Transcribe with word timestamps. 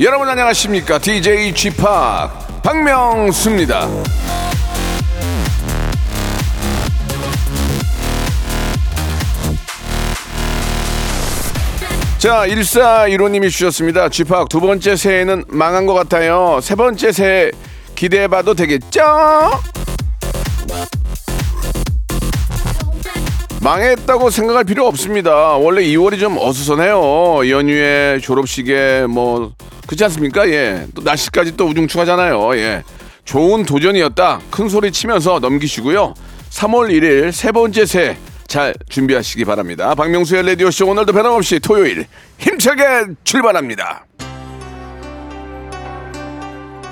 여러분 0.00 0.28
안녕하십니까 0.28 0.98
DJ 0.98 1.54
p 1.70 1.76
박명수입니다 2.62 3.88
자 12.20 12.46
1415님이 12.46 13.50
주셨습니다 13.50 14.10
p 14.10 14.24
두 14.50 14.60
번째 14.60 14.94
새해는 14.94 15.44
망한 15.48 15.86
것 15.86 15.94
같아요 15.94 16.58
세 16.60 16.74
번째 16.74 17.12
새해 17.12 17.50
기대해봐도 17.94 18.52
되겠죠? 18.52 19.00
망했다고 23.62 24.30
생각할 24.30 24.64
필요 24.64 24.86
없습니다. 24.86 25.56
원래 25.56 25.82
2월이 25.82 26.18
좀 26.18 26.38
어수선해요. 26.38 27.50
연휴에 27.50 28.18
졸업식에 28.22 29.06
뭐 29.06 29.52
그렇지 29.86 30.04
않습니까? 30.04 30.48
예. 30.48 30.86
또 30.94 31.02
날씨까지 31.02 31.58
또 31.58 31.66
우중충하잖아요. 31.66 32.56
예. 32.56 32.82
좋은 33.26 33.64
도전이었다. 33.64 34.40
큰 34.50 34.70
소리 34.70 34.90
치면서 34.92 35.40
넘기시고요. 35.40 36.14
3월 36.50 36.90
1일 36.90 37.32
세 37.32 37.52
번째 37.52 37.84
새 37.84 38.16
잘 38.50 38.74
준비하시기 38.88 39.44
바랍니다. 39.44 39.94
박명수의 39.94 40.44
라디오쇼 40.44 40.88
오늘도 40.88 41.12
변함없이 41.12 41.60
토요일 41.60 42.04
힘차게 42.38 43.14
출발합니다. 43.22 44.04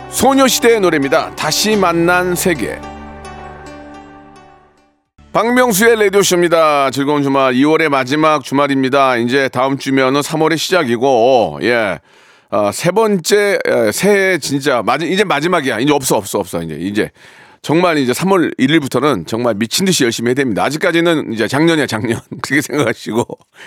소녀시대의 0.08 0.78
노래입니다. 0.80 1.34
다시 1.34 1.74
만난 1.74 2.36
세계. 2.36 2.80
박명수의 5.32 6.04
라디오쇼입니다. 6.04 6.92
즐거운 6.92 7.24
주말 7.24 7.54
2월의 7.54 7.88
마지막 7.88 8.44
주말입니다. 8.44 9.16
이제 9.16 9.48
다음 9.48 9.78
주면은 9.78 10.20
3월의 10.20 10.58
시작이고 10.58 11.58
예. 11.62 11.98
아, 12.50 12.70
세 12.72 12.92
번째 12.92 13.58
에, 13.66 13.92
새해 13.92 14.38
진짜 14.38 14.80
마지 14.84 15.10
이제 15.10 15.24
마지막이야. 15.24 15.80
이제 15.80 15.92
없어 15.92 16.16
없어 16.18 16.38
없어 16.38 16.62
이제 16.62 16.76
이제 16.76 17.10
정말 17.62 17.98
이제 17.98 18.12
3월 18.12 18.56
1일부터는 18.58 19.26
정말 19.26 19.54
미친 19.54 19.84
듯이 19.84 20.04
열심히 20.04 20.28
해야 20.28 20.34
됩니다. 20.34 20.64
아직까지는 20.64 21.32
이제 21.32 21.48
작년이야 21.48 21.86
작년 21.86 22.20
그렇게 22.42 22.60
생각하시고 22.62 23.26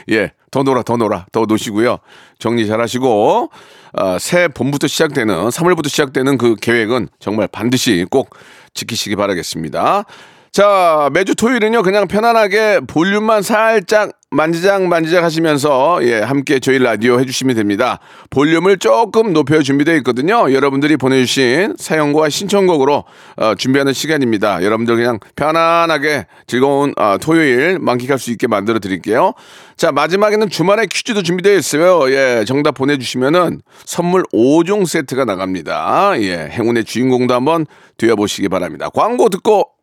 예 0.09 0.31
더 0.51 0.63
놀아 0.63 0.83
더 0.83 0.97
놀아 0.97 1.25
더 1.31 1.45
노시고요 1.45 1.99
정리 2.37 2.67
잘 2.67 2.81
하시고 2.81 3.49
아, 3.93 4.19
새 4.19 4.49
봄부터 4.49 4.87
시작되는 4.87 5.33
3월부터 5.49 5.87
시작되는 5.89 6.37
그 6.37 6.55
계획은 6.55 7.07
정말 7.19 7.47
반드시 7.47 8.05
꼭 8.09 8.35
지키시기 8.73 9.15
바라겠습니다. 9.15 10.05
자, 10.51 11.09
매주 11.13 11.33
토요일은요, 11.33 11.81
그냥 11.81 12.09
편안하게 12.09 12.81
볼륨만 12.85 13.41
살짝 13.41 14.11
만지작 14.31 14.83
만지작 14.83 15.23
하시면서, 15.23 15.99
예, 16.03 16.19
함께 16.19 16.59
저희 16.59 16.77
라디오 16.77 17.21
해주시면 17.21 17.55
됩니다. 17.55 17.99
볼륨을 18.29 18.77
조금 18.77 19.31
높여 19.31 19.61
준비되어 19.61 19.95
있거든요. 19.99 20.51
여러분들이 20.51 20.97
보내주신 20.97 21.75
사연과 21.77 22.27
신청곡으로 22.27 23.05
어, 23.37 23.55
준비하는 23.55 23.93
시간입니다. 23.93 24.61
여러분들 24.61 24.97
그냥 24.97 25.19
편안하게 25.37 26.27
즐거운 26.47 26.93
어, 26.97 27.17
토요일 27.17 27.79
만끽할 27.79 28.19
수 28.19 28.29
있게 28.31 28.47
만들어 28.47 28.79
드릴게요. 28.79 29.31
자, 29.77 29.93
마지막에는 29.93 30.49
주말에 30.49 30.85
퀴즈도 30.85 31.23
준비되어 31.23 31.55
있어요. 31.55 32.11
예, 32.11 32.43
정답 32.45 32.73
보내주시면은 32.73 33.61
선물 33.85 34.23
5종 34.33 34.85
세트가 34.85 35.23
나갑니다. 35.23 36.15
예, 36.17 36.49
행운의 36.51 36.83
주인공도 36.83 37.33
한번 37.33 37.65
되어보시기 37.95 38.49
바랍니다. 38.49 38.89
광고 38.89 39.29
듣고 39.29 39.80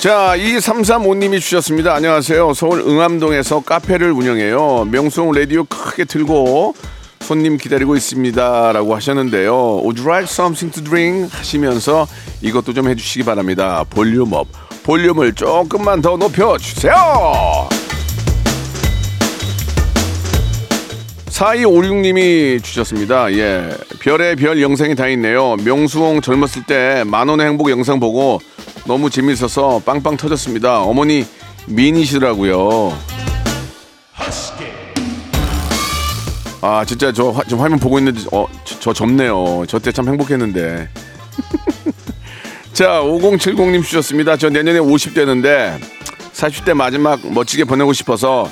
자, 0.00 0.34
2335님이 0.36 1.40
주셨습니다. 1.40 1.92
안녕하세요. 1.92 2.54
서울 2.54 2.82
응암동에서 2.86 3.64
카페를 3.64 4.12
운영해요. 4.12 4.86
명수홍 4.92 5.32
라디오 5.32 5.64
크게 5.64 6.04
틀고 6.04 6.76
손님 7.18 7.56
기다리고 7.56 7.96
있습니다. 7.96 8.72
라고 8.72 8.94
하셨는데요. 8.94 9.80
Would 9.82 10.00
you 10.00 10.08
like 10.08 10.32
something 10.32 10.72
to 10.72 10.84
drink? 10.84 11.28
하시면서 11.36 12.06
이것도 12.42 12.74
좀 12.74 12.88
해주시기 12.88 13.24
바랍니다. 13.24 13.84
볼륨업. 13.90 14.46
볼륨을 14.84 15.34
조금만 15.34 16.00
더 16.00 16.16
높여주세요. 16.16 16.94
4256님이 21.26 22.62
주셨습니다. 22.62 23.32
예. 23.32 23.68
별의 23.98 24.36
별 24.36 24.62
영상이 24.62 24.94
다 24.94 25.08
있네요. 25.08 25.56
명수홍 25.64 26.20
젊었을 26.20 26.62
때 26.68 27.02
만원의 27.04 27.46
행복 27.46 27.70
영상 27.70 27.98
보고 27.98 28.40
너무 28.88 29.10
재밌어서 29.10 29.82
빵빵 29.84 30.16
터졌습니다. 30.16 30.80
어머니 30.80 31.26
미인이시더라고요. 31.66 32.96
아, 36.62 36.84
진짜 36.86 37.12
저 37.12 37.30
화, 37.30 37.44
지금 37.44 37.60
화면 37.62 37.78
보고 37.78 37.98
있는데, 37.98 38.20
어, 38.32 38.46
저, 38.64 38.80
저 38.80 38.92
젊네요. 38.94 39.64
저 39.68 39.78
때 39.78 39.92
참 39.92 40.08
행복했는데. 40.08 40.88
자, 42.72 43.00
5070님 43.02 43.84
주셨습니다. 43.84 44.36
저 44.38 44.48
내년에 44.48 44.78
50대는데 44.80 45.78
40대 46.32 46.72
마지막 46.74 47.20
멋지게 47.32 47.64
보내고 47.64 47.92
싶어서 47.92 48.50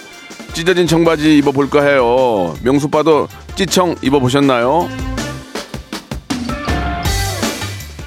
찢어진 0.53 0.87
청바지 0.87 1.39
입어볼까 1.39 1.83
해요. 1.83 2.55
명수빠도 2.63 3.27
찌청 3.57 3.97
입어보셨나요? 4.03 4.89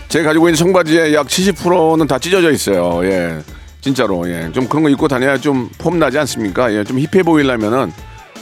제가 0.09 0.25
가지고 0.29 0.49
있는 0.49 0.57
청바지의 0.57 1.13
약 1.13 1.27
70%는 1.27 2.07
다 2.07 2.17
찢어져 2.19 2.51
있어요. 2.51 3.05
예. 3.05 3.39
진짜로. 3.81 4.27
예. 4.29 4.51
좀 4.51 4.67
그런 4.67 4.83
거 4.83 4.89
입고 4.89 5.07
다녀야 5.07 5.37
좀 5.37 5.69
폼 5.77 5.99
나지 5.99 6.17
않습니까? 6.19 6.73
예. 6.73 6.83
좀 6.83 6.99
힙해 6.99 7.23
보이려면은 7.23 7.91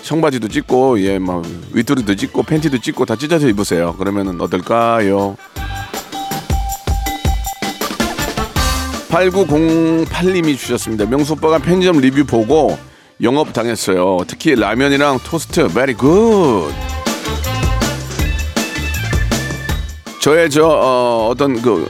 청바지도 0.01 0.47
찢고, 0.47 1.01
예, 1.01 1.19
막 1.19 1.43
윗도리도 1.73 2.15
찢고, 2.15 2.43
팬티도 2.43 2.77
찢고 2.79 3.03
다 3.05 3.17
찢어져 3.17 3.49
입으세요. 3.49 3.93
그러면은 3.97 4.39
어떨까요? 4.39 5.35
8908님이 9.09 10.57
주셨습니다. 10.57 11.05
명수 11.05 11.33
오빠가 11.33 11.57
편의점 11.59 11.97
리뷰 11.99 12.23
보고 12.25 12.77
영업 13.21 13.51
당했어요. 13.51 14.19
특히 14.27 14.55
라면이랑 14.55 15.19
토스트, 15.25 15.67
베리 15.73 15.95
저의 20.19 20.49
저 20.49 20.65
어, 20.67 21.29
어떤 21.31 21.61
그 21.61 21.87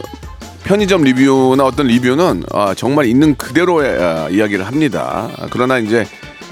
편의점 0.64 1.04
리뷰나 1.04 1.64
어떤 1.64 1.88
리뷰는 1.88 2.44
아, 2.52 2.74
정말 2.76 3.06
있는 3.06 3.36
그대로의 3.36 4.02
아, 4.02 4.30
이야기를 4.30 4.66
합니다. 4.68 5.30
아, 5.38 5.48
그러나 5.50 5.78
이제 5.80 6.06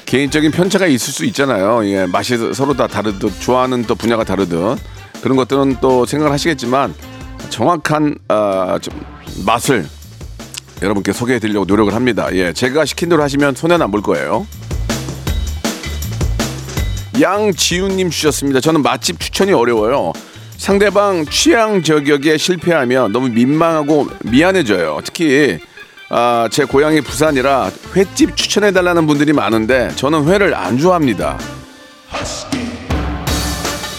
개인적인 0.06 0.52
편차가 0.52 0.88
있을 0.88 1.14
수 1.14 1.26
있잖아요. 1.26 1.86
예, 1.86 2.06
맛이 2.06 2.38
서로 2.54 2.74
다 2.76 2.88
다르듯 2.88 3.40
좋아하는 3.42 3.84
또 3.84 3.96
분야가 3.96 4.24
다르듯 4.24 4.80
그런 5.22 5.36
것들은 5.36 5.78
또 5.82 6.06
생각을 6.06 6.32
하시겠지만 6.32 6.94
정확한 7.50 8.16
아, 8.30 8.80
좀 8.82 8.94
맛을 9.46 9.86
여러분께 10.82 11.12
소개해 11.14 11.40
드리려고 11.40 11.66
노력을 11.66 11.94
합니다. 11.94 12.30
예, 12.34 12.54
제가 12.54 12.86
시킨 12.86 13.10
대로 13.10 13.22
하시면 13.24 13.56
손해는 13.56 13.84
안 13.84 13.92
볼 13.92 14.02
거예요. 14.02 14.46
양지훈님 17.20 18.10
주셨습니다. 18.10 18.60
저는 18.60 18.82
맛집 18.82 19.20
추천이 19.20 19.54
어려워요. 19.54 20.12
상대방 20.58 21.26
취향 21.26 21.84
저격에 21.84 22.38
실패하면 22.38 23.12
너무 23.12 23.30
민망하고 23.30 24.08
미안해져요. 24.24 25.00
특히 25.04 25.60
아, 26.10 26.48
제 26.52 26.66
고향이 26.66 27.02
부산이라 27.02 27.72
횟집 27.96 28.36
추천해 28.36 28.72
달라는 28.72 29.08
분들이 29.08 29.34
많은데 29.34 29.90
저는 29.96 30.28
회를 30.28 30.54
안 30.56 30.78
좋아합니다. 30.78 31.38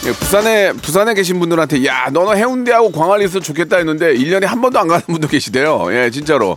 예, 0.06 0.12
부산에 0.12 0.72
부산에 0.72 1.14
계신 1.14 1.40
분들한테 1.40 1.84
야 1.84 2.08
너는 2.12 2.36
해운대하고 2.36 2.92
광안리 2.92 3.24
있어 3.24 3.40
좋겠다 3.40 3.78
했는데 3.78 4.14
1년에 4.14 4.44
한 4.44 4.60
번도 4.60 4.78
안 4.78 4.86
가는 4.86 5.02
분도 5.06 5.26
계시대요. 5.26 5.88
예, 5.90 6.10
진짜로. 6.10 6.56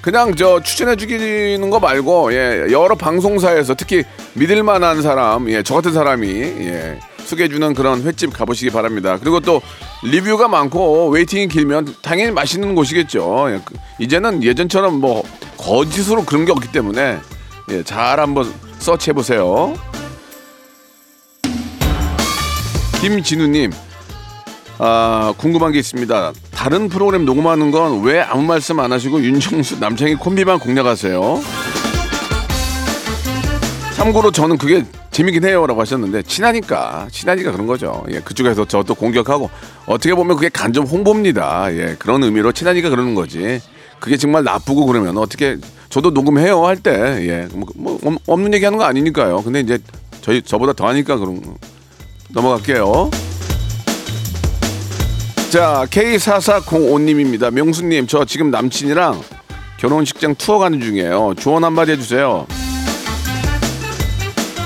그냥 0.00 0.34
저 0.34 0.60
추천해 0.60 0.96
주기는 0.96 1.70
거 1.70 1.78
말고 1.78 2.32
예, 2.32 2.66
여러 2.70 2.94
방송사에서 2.96 3.74
특히 3.74 4.04
믿을 4.34 4.62
만한 4.62 5.00
사람, 5.02 5.48
예, 5.50 5.62
저 5.62 5.74
같은 5.76 5.92
사람이 5.92 6.28
예, 6.28 6.98
소개해 7.28 7.48
주는 7.48 7.74
그런 7.74 8.02
횟집 8.02 8.32
가보시기 8.32 8.70
바랍니다. 8.70 9.18
그리고 9.20 9.38
또 9.40 9.60
리뷰가 10.02 10.48
많고 10.48 11.08
웨이팅이 11.10 11.48
길면 11.48 11.96
당연히 12.02 12.32
맛있는 12.32 12.74
곳이겠죠. 12.74 13.46
예, 13.50 13.60
그- 13.64 13.74
이제는 14.00 14.42
예전처럼 14.42 14.98
뭐 15.00 15.22
거짓으로 15.58 16.24
그런 16.24 16.44
게 16.46 16.52
없기 16.52 16.72
때문에 16.72 17.18
예, 17.70 17.82
잘 17.82 18.18
한번 18.18 18.52
서치해 18.78 19.12
보세요. 19.12 19.74
김진우님, 23.00 23.72
아, 24.78 25.32
궁금한 25.36 25.72
게 25.72 25.78
있습니다. 25.78 26.32
다른 26.50 26.88
프로그램 26.88 27.24
녹음하는 27.24 27.70
건 27.70 28.02
왜 28.02 28.20
아무 28.20 28.42
말씀 28.42 28.80
안 28.80 28.90
하시고 28.92 29.22
윤정수 29.22 29.78
남창희 29.78 30.16
콤비만 30.16 30.58
공략하세요? 30.58 31.40
참고로 33.94 34.30
저는 34.30 34.58
그게 34.58 34.84
재미긴 35.18 35.44
해요라고 35.44 35.80
하셨는데 35.80 36.22
친하니까 36.22 37.08
친하니까 37.10 37.50
그런 37.50 37.66
거죠. 37.66 38.04
예, 38.12 38.20
그쪽에서 38.20 38.64
저또 38.64 38.94
공격하고 38.94 39.50
어떻게 39.86 40.14
보면 40.14 40.36
그게 40.36 40.48
간접 40.48 40.88
홍보입니다. 40.88 41.74
예, 41.74 41.96
그런 41.98 42.22
의미로 42.22 42.52
친하니까 42.52 42.88
그러는 42.88 43.16
거지. 43.16 43.60
그게 43.98 44.16
정말 44.16 44.44
나쁘고 44.44 44.86
그러면 44.86 45.18
어떻게 45.18 45.56
저도 45.88 46.10
녹음해요 46.10 46.64
할 46.64 46.76
때 46.76 46.92
예, 47.28 47.48
뭐, 47.52 47.66
뭐 47.74 47.98
없- 48.04 48.22
없는 48.28 48.54
얘기하는 48.54 48.78
거 48.78 48.84
아니니까요. 48.84 49.42
근데 49.42 49.58
이제 49.58 49.78
저희 50.20 50.40
저보다 50.40 50.72
더 50.72 50.86
하니까 50.86 51.16
거. 51.16 51.56
넘어갈게요. 52.28 53.10
자, 55.50 55.84
K4405님입니다. 55.90 57.50
명수님, 57.50 58.06
저 58.06 58.24
지금 58.24 58.52
남친이랑 58.52 59.20
결혼식장 59.78 60.36
투어 60.36 60.58
가는 60.58 60.80
중이에요. 60.80 61.34
조언 61.40 61.64
한마디 61.64 61.90
해주세요. 61.92 62.46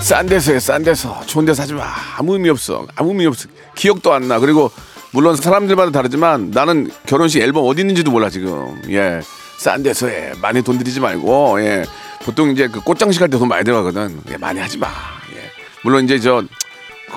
싼 0.03 0.27
데서 0.27 0.53
해, 0.53 0.59
싼 0.59 0.83
데서. 0.83 1.21
좋은 1.27 1.45
데서 1.45 1.63
하지 1.63 1.75
마. 1.75 1.85
아무 2.19 2.35
의미 2.35 2.49
없어. 2.49 2.87
아무 2.97 3.11
의미 3.11 3.27
없어. 3.27 3.49
기억도 3.75 4.13
안 4.13 4.29
나. 4.29 4.39
그리고 4.39 4.71
물론 5.13 5.37
사람들마다 5.37 5.91
다르지만 5.93 6.51
나는 6.51 6.91
결혼식 7.07 7.41
앨범 7.41 7.65
어디 7.67 7.83
있는지도 7.83 8.11
몰라, 8.11 8.29
지금. 8.29 8.81
예. 8.91 9.21
싼 9.59 9.83
데서 9.83 10.09
해. 10.09 10.33
많이 10.43 10.63
돈 10.63 10.79
들이지 10.79 10.99
말고, 11.01 11.61
예. 11.63 11.85
보통 12.25 12.51
이제 12.51 12.67
그 12.69 12.81
꽃장식 12.81 13.23
할 13.23 13.29
때 13.31 13.39
돈 13.39 13.49
많이 13.49 13.65
들어가거든. 13.65 14.21
예, 14.31 14.37
많이 14.37 14.59
하지 14.61 14.77
마. 14.79 14.89
예. 15.37 15.51
물론 15.83 16.05
이제 16.05 16.19
저 16.19 16.43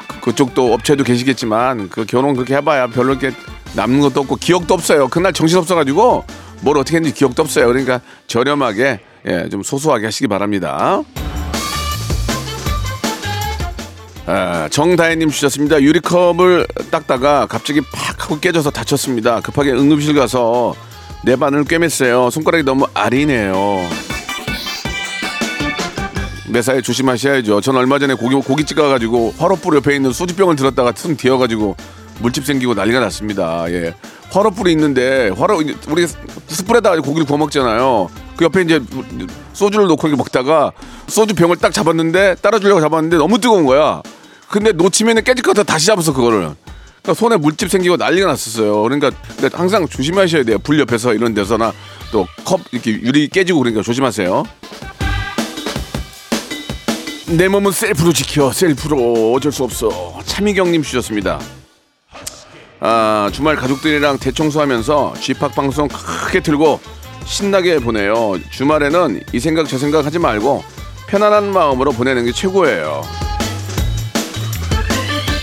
그- 0.08 0.20
그쪽도 0.22 0.74
업체도 0.74 1.04
계시겠지만 1.04 1.90
그 1.90 2.06
결혼 2.06 2.36
그렇게 2.36 2.56
해봐야 2.56 2.88
별로 2.88 3.14
이렇게 3.14 3.32
남는 3.74 4.02
것도 4.02 4.22
없고 4.22 4.36
기억도 4.38 4.74
없어요. 4.74 5.08
그날 5.08 5.34
정신 5.34 5.58
없어가지고 5.58 6.26
뭘 6.62 6.78
어떻게 6.78 6.98
했는지 6.98 7.16
기억도 7.16 7.42
없어요. 7.44 7.68
그러니까 7.68 8.02
저렴하게 8.28 9.00
예, 9.28 9.50
좀 9.50 9.64
소소하게 9.64 10.06
하시기 10.06 10.28
바랍니다. 10.28 11.02
아, 14.28 14.68
정다혜님 14.70 15.30
주셨습니다. 15.30 15.82
유리컵을 15.82 16.68
닦다가 16.90 17.46
갑자기 17.46 17.82
팍 17.82 18.24
하고 18.24 18.40
깨져서 18.40 18.72
다쳤습니다. 18.72 19.40
급하게 19.42 19.72
응급실 19.72 20.16
가서 20.16 20.74
내 21.24 21.36
바늘 21.36 21.64
꿰맸어요. 21.64 22.32
손가락이 22.32 22.64
너무 22.64 22.88
아리네요. 22.94 23.56
매사에 26.50 26.82
조심하셔야죠. 26.82 27.62
전 27.62 27.76
얼마 27.76 28.00
전에 28.00 28.14
고기, 28.14 28.36
고깃집 28.36 28.78
가가지고 28.78 29.36
화로불 29.38 29.76
옆에 29.76 29.96
있는 29.96 30.12
소주병을 30.12 30.56
들었다가 30.56 30.92
퉁 30.92 31.16
뒤어가지고 31.18 31.76
물집 32.20 32.46
생기고 32.46 32.74
난리가 32.74 33.00
났습니다. 33.00 33.66
예. 33.70 33.94
화로불이 34.32 34.72
있는데 34.72 35.30
화로 35.38 35.62
우리 35.88 36.08
숯불에다가 36.48 37.00
고기를 37.02 37.26
구워 37.26 37.38
먹잖아요. 37.40 38.10
그 38.38 38.46
옆에 38.46 38.62
이제 38.62 38.82
소주를 39.54 39.88
놓고 39.88 40.08
이렇게 40.08 40.18
먹다가 40.18 40.72
소주 41.08 41.36
병을 41.36 41.58
딱 41.58 41.74
잡았는데 41.74 42.36
따라주려고 42.36 42.82
잡았는데 42.82 43.18
너무 43.18 43.40
뜨거운 43.40 43.66
거야. 43.66 44.02
근데 44.50 44.72
놓치면 44.72 45.24
깨질 45.24 45.44
것 45.44 45.56
같아 45.56 45.64
다시 45.64 45.88
잡았어 45.88 46.14
그거를. 46.14 46.52
그러니까 47.02 47.14
손에 47.20 47.38
물집 47.38 47.70
생기고 47.70 47.98
난리가 47.98 48.28
났었어요. 48.28 48.82
그러니까, 48.82 49.12
항상 49.54 49.88
조심하셔야 49.88 50.44
돼요. 50.44 50.58
불 50.60 50.80
옆에서 50.80 51.14
이런 51.14 51.34
데서나 51.34 51.72
또 52.12 52.26
컵 52.44 52.62
이렇게 52.72 52.92
유리 52.92 53.28
깨지고 53.28 53.60
그러니까 53.60 53.82
조심하세요. 53.84 54.44
내 57.28 57.48
몸은 57.48 57.72
셀프로 57.72 58.14
지켜 58.14 58.52
셀프로 58.52 59.34
어쩔 59.34 59.52
수 59.52 59.64
없어 59.64 60.20
차미경님 60.26 60.84
주셨습니다 60.84 61.40
아 62.80 63.32
주말 63.34 63.56
가족들이랑 63.56 64.20
대청소하면서 64.20 65.16
쥐팍 65.20 65.56
방송 65.56 65.88
크게 65.88 66.42
틀고 66.42 66.80
신나게 67.26 67.80
보내요. 67.80 68.38
주말에는 68.52 69.22
이 69.34 69.40
생각 69.40 69.68
저 69.68 69.78
생각 69.78 70.06
하지 70.06 70.20
말고 70.20 70.64
편안한 71.08 71.52
마음으로 71.52 71.92
보내는 71.92 72.26
게 72.26 72.32
최고예요. 72.32 73.02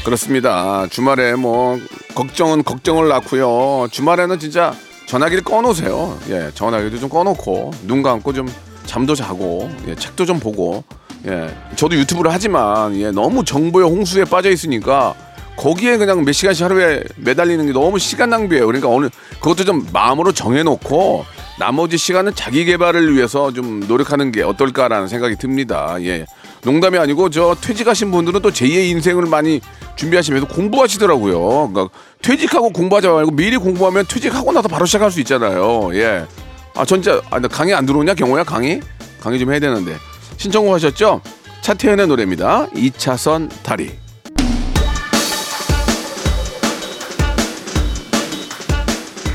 그렇습니다. 0.05 0.87
주말에 0.91 1.35
뭐 1.35 1.79
걱정은 2.15 2.65
걱정을 2.65 3.09
낳고요. 3.09 3.89
주말에는 3.91 4.39
진짜 4.39 4.75
전화기를 5.07 5.45
꺼놓으세요. 5.45 6.19
예 6.31 6.51
전화기도 6.55 6.99
좀 6.99 7.09
꺼놓고 7.09 7.73
눈 7.87 8.03
감고 8.03 8.33
좀 8.33 8.49
잠도 8.87 9.15
자고 9.15 9.71
예, 9.89 9.95
책도 9.95 10.25
좀 10.25 10.41
보고. 10.41 10.85
예 11.27 11.55
저도 11.77 11.95
유튜브를 11.97 12.33
하지만 12.33 12.97
예 12.97 13.11
너무 13.13 13.45
정보의 13.45 13.89
홍수에 13.89 14.25
빠져 14.25 14.51
있으니까 14.51 15.15
거기에 15.57 15.97
그냥 15.97 16.25
몇 16.25 16.33
시간씩 16.33 16.65
하루에 16.65 17.05
매달리는 17.17 17.65
게 17.67 17.73
너무 17.73 17.99
시간 17.99 18.31
낭비예요. 18.31 18.67
그러니까 18.67 18.89
어느 18.89 19.09
그것도 19.41 19.65
좀 19.65 19.87
마음으로 19.93 20.33
정해놓고 20.33 21.25
나머지 21.59 21.97
시간은 21.99 22.35
자기 22.35 22.65
개발을 22.65 23.15
위해서 23.15 23.53
좀 23.53 23.81
노력하는 23.81 24.33
게 24.33 24.43
어떨까라는 24.43 25.09
생각이 25.09 25.37
듭니다 25.37 25.97
예 26.01 26.27
농담이 26.65 26.99
아니고 26.99 27.31
저 27.31 27.57
퇴직하신 27.61 28.11
분들은 28.11 28.41
또 28.41 28.51
제2의 28.51 28.91
인생을 28.91 29.27
많이 29.27 29.61
준비하시면서 29.97 30.49
공부하시더라고요 30.49 31.71
그러니까 31.73 31.95
퇴직하고 32.23 32.71
공부하지 32.71 33.09
말고 33.09 33.33
미리 33.33 33.57
공부하면 33.57 34.07
퇴직하고 34.07 34.53
나서 34.53 34.69
바로 34.69 34.87
시작할 34.87 35.11
수 35.11 35.21
있잖아요 35.21 35.95
예 35.95 36.27
아, 36.75 36.85
진짜, 36.85 37.21
아, 37.31 37.39
나 37.39 37.49
강의 37.49 37.75
안 37.75 37.85
들어오냐, 37.85 38.15
경호야, 38.15 38.45
강의? 38.45 38.81
강의 39.21 39.39
좀 39.39 39.51
해야 39.51 39.61
되는데. 39.61 39.97
신청곡 40.39 40.75
하셨죠? 40.75 41.21
차태현의 41.61 42.07
노래입니다. 42.09 42.69
2차선 42.71 43.51
다리. 43.63 44.02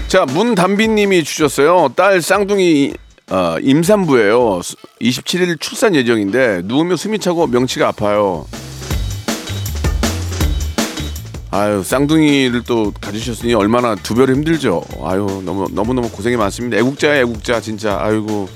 자, 0.08 0.26
문담비님이 0.26 1.24
주셨어요. 1.24 1.90
딸 1.96 2.22
쌍둥이 2.22 2.94
어, 3.30 3.58
임산부예요. 3.62 4.60
27일 5.02 5.60
출산 5.60 5.96
예정인데 5.96 6.62
누우면 6.64 6.96
숨이 6.96 7.20
차고 7.20 7.48
명치가 7.48 7.90
아파요. 7.90 8.46
아유 11.50 11.82
쌍둥이를 11.84 12.64
또 12.64 12.94
가지셨으니 13.02 13.54
얼마나 13.54 13.96
두 13.96 14.16
배로 14.16 14.34
힘들죠. 14.34 14.84
아유 15.04 15.42
너무 15.46 15.68
너무 15.72 15.94
너무 15.94 16.10
고생이 16.10 16.38
많습니다. 16.38 16.78
애국자야 16.78 17.20
애국자 17.22 17.60
진짜. 17.60 17.98
아이고 18.02 18.48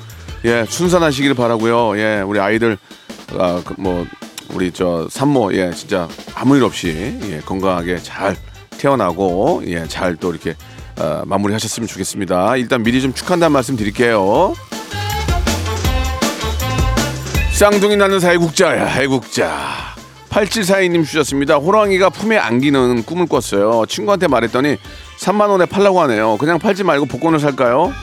예 0.45 0.65
순산하시길 0.69 1.33
바라고요. 1.33 1.97
예 1.97 2.21
우리 2.21 2.39
아이들 2.39 2.77
아, 3.37 3.61
그뭐 3.65 4.05
우리 4.53 4.71
저 4.71 5.07
산모 5.09 5.53
예 5.53 5.71
진짜 5.73 6.07
아무 6.35 6.55
일 6.57 6.63
없이 6.63 7.17
예 7.29 7.39
건강하게 7.45 7.97
잘 8.03 8.35
태어나고 8.77 9.63
예 9.65 9.85
잘 9.87 10.15
또 10.17 10.31
이렇게 10.31 10.55
어, 11.01 11.23
마무리하셨으면 11.25 11.87
좋겠습니다. 11.87 12.57
일단 12.57 12.83
미리 12.83 13.01
좀 13.01 13.11
축하한다는 13.11 13.51
말씀 13.51 13.75
드릴게요. 13.75 14.53
쌍둥이 17.53 17.95
낳는 17.95 18.19
사애국자야 18.19 19.01
애국자 19.01 19.51
8742님 20.29 21.05
주셨습니다 21.05 21.57
호랑이가 21.57 22.09
품에 22.09 22.35
안기는 22.35 23.03
꿈을 23.03 23.27
꿨어요 23.27 23.85
친구한테 23.87 24.27
말했더니 24.27 24.77
3만원에 25.19 25.69
팔라고 25.69 26.01
하네요 26.01 26.37
그냥 26.37 26.57
팔지 26.57 26.83
말고 26.83 27.05
복권을 27.05 27.39
살까요? 27.39 27.93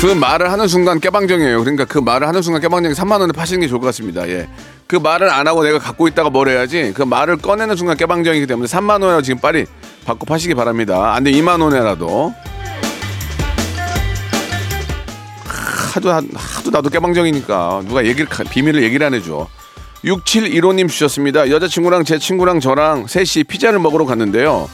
그 0.00 0.06
말을 0.06 0.50
하는 0.50 0.66
순간 0.66 0.98
깨방정이에요 0.98 1.60
그러니까 1.60 1.84
그 1.84 1.98
말을 1.98 2.26
하는 2.26 2.42
순간 2.42 2.60
깨방정이 2.60 2.94
3만원에 2.94 3.32
파시는 3.36 3.60
게 3.60 3.68
좋을 3.68 3.78
것 3.78 3.86
같습니다 3.86 4.28
예. 4.28 4.48
그 4.88 4.96
말을 4.96 5.30
안 5.30 5.46
하고 5.46 5.62
내가 5.62 5.78
갖고 5.78 6.08
있다가 6.08 6.28
뭘 6.28 6.48
해야지 6.48 6.92
그 6.92 7.02
말을 7.02 7.36
꺼내는 7.36 7.76
순간 7.76 7.96
깨방정이기 7.96 8.48
때문에 8.48 8.66
3만원에 8.66 9.22
지금 9.22 9.38
빨리 9.38 9.66
받고 10.04 10.26
파시기 10.26 10.54
바랍니다 10.54 11.14
안 11.14 11.24
돼 11.24 11.30
2만원에라도 11.32 12.34
하도 15.94 16.10
하도 16.10 16.70
나도 16.70 16.88
깨방정이니까 16.88 17.82
누가 17.86 18.04
얘기를 18.06 18.26
비밀을 18.50 18.82
얘기를 18.82 19.06
안 19.06 19.12
해줘. 19.12 19.46
6715님 20.04 20.88
주셨습니다. 20.88 21.50
여자친구랑 21.50 22.04
제 22.04 22.18
친구랑 22.18 22.60
저랑 22.60 23.06
셋이 23.08 23.44
피자를 23.44 23.78
먹으러 23.78 24.06
갔는데요. 24.06 24.70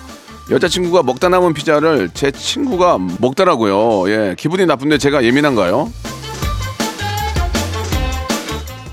여자친구가 0.49 1.03
먹다 1.03 1.29
남은 1.29 1.55
피자를 1.55 2.09
제 2.15 2.31
친구가 2.31 2.99
먹더라고요. 3.19 4.09
예, 4.13 4.37
기분이 4.39 4.65
나쁜데 4.67 4.99
제가 4.99 5.25
예민한가요? 5.25 5.93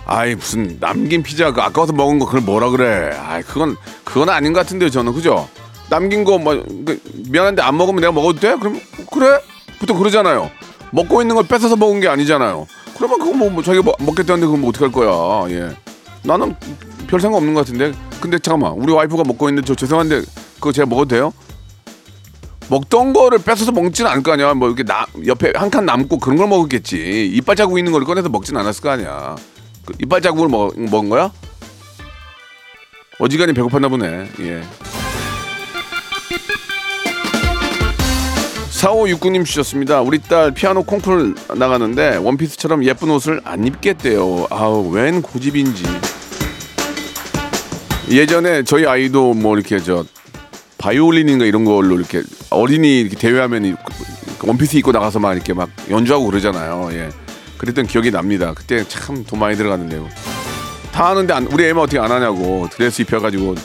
아이 0.07 0.33
무슨 0.33 0.77
남긴 0.79 1.21
피자 1.21 1.51
그 1.51 1.61
아까워서 1.61 1.93
먹은 1.93 2.17
거 2.17 2.25
그걸 2.25 2.41
뭐라 2.41 2.69
그래? 2.71 3.15
아이 3.23 3.43
그건 3.43 3.77
그건 4.03 4.29
아닌 4.29 4.51
것 4.51 4.59
같은데요 4.61 4.89
저는 4.89 5.13
그죠? 5.13 5.47
남긴 5.89 6.23
거뭐 6.23 6.63
그, 6.85 7.01
미안한데 7.29 7.61
안 7.61 7.77
먹으면 7.77 8.01
내가 8.01 8.11
먹어도 8.11 8.39
돼? 8.39 8.55
그럼 8.55 8.79
그래? 9.11 9.39
보통 9.79 9.97
그러잖아요. 9.97 10.49
먹고 10.91 11.21
있는 11.21 11.35
걸 11.35 11.45
뺏어서 11.47 11.75
먹은 11.75 11.99
게 11.99 12.07
아니잖아요. 12.07 12.67
그러면 12.97 13.19
그거 13.19 13.33
뭐, 13.33 13.49
뭐 13.49 13.61
자기가 13.63 13.83
뭐, 13.83 13.93
먹겠다는데 13.99 14.47
그럼 14.47 14.61
뭐 14.61 14.69
어떡할 14.69 14.91
거야? 14.91 15.51
예. 15.53 15.75
나는 16.23 16.55
별 17.07 17.19
생각 17.19 17.37
없는 17.37 17.53
것 17.53 17.65
같은데. 17.65 17.91
근데 18.21 18.39
잠깐만 18.39 18.71
우리 18.81 18.91
와이프가 18.93 19.23
먹고 19.25 19.49
있는데 19.49 19.65
저 19.67 19.75
죄송한데 19.75 20.21
그거 20.55 20.71
제가 20.71 20.87
먹어도 20.87 21.09
돼요? 21.09 21.33
먹던 22.69 23.13
거를 23.13 23.37
뺏어서 23.39 23.71
먹지는 23.71 24.09
않을 24.09 24.23
거 24.23 24.31
아니야. 24.31 24.53
뭐 24.55 24.69
이렇게 24.69 24.83
나, 24.83 25.05
옆에 25.27 25.51
한 25.55 25.69
칸 25.69 25.85
남고 25.85 26.17
그런 26.17 26.37
걸 26.37 26.47
먹었겠지. 26.47 27.31
이빨 27.35 27.55
자국 27.55 27.77
있는 27.77 27.91
걸 27.91 28.03
꺼내서 28.05 28.29
먹진 28.29 28.57
않았을 28.57 28.81
거 28.81 28.89
아니야. 28.89 29.35
그 29.85 29.93
이빨 30.01 30.21
자국을 30.21 30.47
먹, 30.49 30.73
먹은 30.79 31.09
거야? 31.09 31.31
어지간히 33.19 33.53
배고팠나 33.53 33.89
보네. 33.89 34.27
예. 34.39 34.63
4569님 38.85 39.43
주셨습니다. 39.45 40.01
우리 40.01 40.19
딸 40.19 40.51
피아노 40.51 40.83
콩쿨 40.83 41.33
나가는데 41.55 42.17
원피스처럼 42.17 42.83
예쁜 42.83 43.09
옷을 43.09 43.41
안 43.43 43.65
입겠대요. 43.65 44.45
아우, 44.51 44.89
웬 44.91 45.23
고집인지. 45.23 45.83
예전에 48.11 48.61
저희 48.63 48.85
아이도 48.85 49.33
뭐 49.33 49.55
이렇게 49.57 49.79
저 49.79 50.05
바이올린인가 50.77 51.45
이런 51.45 51.65
걸로 51.65 51.97
이렇게 51.97 52.21
어린이 52.51 53.01
이렇게 53.01 53.15
대회하면 53.17 53.75
원피스 54.43 54.77
입고 54.77 54.91
나가서 54.91 55.17
막 55.17 55.33
이렇게 55.33 55.53
막 55.53 55.69
연주하고 55.89 56.25
그러잖아요. 56.27 56.89
예. 56.91 57.09
그랬던 57.57 57.87
기억이 57.87 58.11
납니다. 58.11 58.53
그때 58.55 58.87
참 58.87 59.23
돈 59.25 59.39
많이 59.39 59.57
들어갔는데요. 59.57 60.07
다 60.91 61.09
하는데 61.09 61.33
안- 61.33 61.47
우리 61.47 61.65
애만 61.65 61.83
어떻게 61.85 61.97
안 61.97 62.11
하냐고 62.11 62.67
드레스 62.71 63.01
입혀가지고 63.01 63.55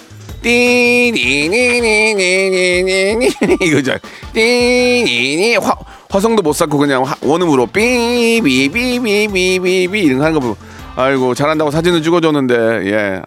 띠니니니니니니 0.43 3.29
이거죠. 3.61 3.99
띠니니 4.33 5.57
화 5.57 5.75
화성도 6.11 6.43
못 6.43 6.53
쌓고 6.55 6.79
그냥 6.79 7.05
화- 7.05 7.15
원음으로 7.23 7.67
삐비비비비비비 7.67 10.01
이런 10.03 10.19
거 10.19 10.25
하는 10.25 10.35
거 10.35 10.41
보고 10.41 10.57
아이고 10.97 11.35
잘한다고 11.35 11.71
사진을 11.71 12.03
찍어줬는데 12.03 12.55
예 12.91 13.23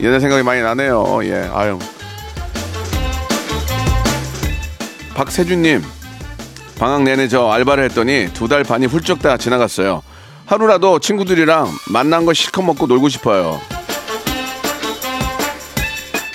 옛날 0.00 0.20
생각이 0.20 0.42
많이 0.42 0.62
나네요. 0.62 1.20
예 1.24 1.48
아유 1.52 1.78
박세준님 5.14 5.82
방학 6.78 7.02
내내 7.04 7.28
저 7.28 7.48
알바를 7.50 7.84
했더니 7.84 8.28
두 8.34 8.48
달 8.48 8.64
반이 8.64 8.86
훌쩍 8.86 9.20
다 9.20 9.36
지나갔어요. 9.36 10.02
하루라도 10.46 10.98
친구들이랑 10.98 11.68
만난 11.90 12.26
거 12.26 12.32
실컷 12.34 12.62
먹고 12.62 12.86
놀고 12.86 13.08
싶어요. 13.08 13.60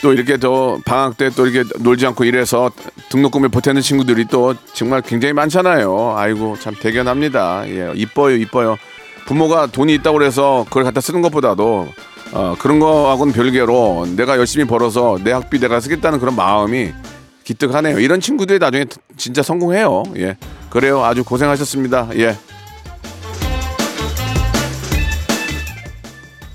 또 0.01 0.13
이렇게 0.13 0.37
또 0.37 0.79
방학 0.85 1.17
때 1.17 1.29
또 1.29 1.45
이렇게 1.47 1.69
놀지 1.79 2.05
않고 2.07 2.23
이래서 2.23 2.71
등록금에 3.09 3.49
보태는 3.49 3.81
친구들이 3.81 4.25
또 4.25 4.53
정말 4.73 5.01
굉장히 5.01 5.33
많잖아요. 5.33 6.15
아이고 6.17 6.57
참 6.59 6.73
대견합니다. 6.79 7.63
예, 7.69 7.91
이뻐요, 7.95 8.35
이뻐요. 8.35 8.77
부모가 9.25 9.67
돈이 9.67 9.93
있다고 9.95 10.17
그래서 10.17 10.65
그걸 10.69 10.83
갖다 10.83 11.01
쓰는 11.01 11.21
것보다도 11.21 11.87
어, 12.31 12.55
그런 12.59 12.79
거하고는 12.79 13.33
별개로 13.33 14.07
내가 14.15 14.37
열심히 14.37 14.65
벌어서 14.65 15.17
내 15.23 15.31
학비 15.31 15.59
내가 15.59 15.79
쓰겠다는 15.79 16.19
그런 16.19 16.35
마음이 16.35 16.91
기특하네요. 17.43 17.99
이런 17.99 18.21
친구들이 18.21 18.59
나중에 18.59 18.85
진짜 19.17 19.41
성공해요. 19.41 20.03
예, 20.17 20.37
그래요. 20.69 21.03
아주 21.03 21.23
고생하셨습니다. 21.23 22.09
예. 22.17 22.37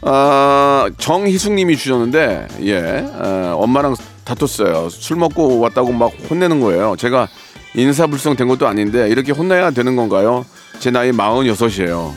아, 0.06 0.90
정희숙님이 0.98 1.76
주셨는데, 1.76 2.48
예, 2.62 3.06
어, 3.14 3.56
엄마랑 3.58 3.96
다퉜어요. 4.24 4.90
술 4.90 5.16
먹고 5.16 5.60
왔다고 5.60 5.92
막 5.92 6.12
혼내는 6.28 6.60
거예요. 6.60 6.94
제가 6.98 7.28
인사불성 7.74 8.36
된 8.36 8.46
것도 8.48 8.66
아닌데, 8.66 9.08
이렇게 9.08 9.32
혼내야 9.32 9.70
되는 9.70 9.96
건가요? 9.96 10.44
제 10.78 10.90
나이 10.90 11.10
46이에요. 11.10 12.12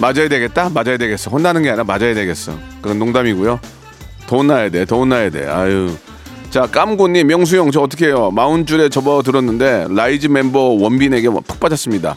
맞아야 0.00 0.28
되겠다? 0.28 0.68
맞아야 0.68 0.96
되겠어. 0.98 1.30
혼나는 1.30 1.62
게 1.62 1.70
아니라 1.70 1.84
맞아야 1.84 2.14
되겠어. 2.14 2.52
그건 2.82 2.98
농담이고요. 2.98 3.58
더 4.26 4.36
혼나야 4.36 4.68
돼, 4.70 4.84
더 4.84 4.98
혼나야 4.98 5.30
돼. 5.30 5.46
아유. 5.48 5.90
자, 6.50 6.66
깜고님, 6.66 7.26
명수형, 7.26 7.70
저 7.70 7.80
어떻게 7.80 8.06
해요? 8.06 8.30
마흔 8.30 8.90
줄에 8.90 9.22
접어들었는데, 9.22 9.86
라이즈 9.90 10.28
멤버 10.28 10.60
원빈에게 10.60 11.30
뭐 11.30 11.46
푹 11.46 11.58
빠졌습니다. 11.58 12.16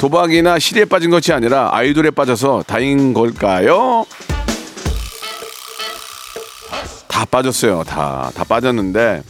도박이나 0.00 0.58
술에 0.58 0.86
빠진 0.86 1.10
것이 1.10 1.30
아니라 1.30 1.68
아이돌에 1.72 2.10
빠져서 2.10 2.64
다행인 2.66 3.12
걸까요? 3.12 4.06
다 7.06 7.26
빠졌어요. 7.26 7.84
다. 7.84 8.30
다 8.34 8.44
빠졌는데, 8.44 9.22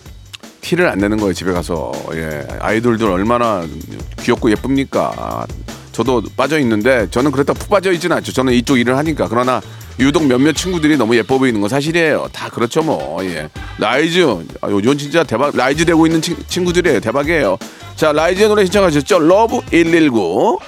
티를 0.60 0.86
안 0.86 1.00
내는 1.00 1.16
거예요, 1.16 1.32
집에 1.32 1.50
가서. 1.50 1.90
예. 2.14 2.46
아이돌들 2.60 3.10
얼마나 3.10 3.66
귀엽고 4.20 4.52
예쁩니까? 4.52 5.44
저도 5.90 6.22
빠져 6.36 6.60
있는데, 6.60 7.08
저는 7.10 7.32
그렇다고 7.32 7.58
푹 7.58 7.68
빠져 7.68 7.90
있지는 7.90 8.18
않죠. 8.18 8.32
저는 8.32 8.52
이쪽 8.52 8.78
일을 8.78 8.96
하니까. 8.96 9.26
그러나, 9.26 9.60
유독 9.98 10.24
몇몇 10.24 10.52
친구들이 10.52 10.96
너무 10.96 11.16
예뻐 11.16 11.36
보이는 11.36 11.60
건 11.60 11.68
사실이에요. 11.68 12.28
다 12.32 12.48
그렇죠, 12.48 12.80
뭐. 12.84 13.24
예. 13.24 13.50
라이즈. 13.78 14.24
아, 14.60 14.70
요즘 14.70 14.96
진짜 14.96 15.24
대박. 15.24 15.56
rise 15.56 15.84
되고 15.84 16.06
있는 16.06 16.22
친, 16.22 16.36
친구들이에요. 16.46 17.00
대박이에요. 17.00 17.58
자, 18.00 18.12
라이즈의 18.12 18.48
노래 18.48 18.64
신청하셨죠? 18.64 19.18
Love 19.18 19.60
119. 19.70 20.58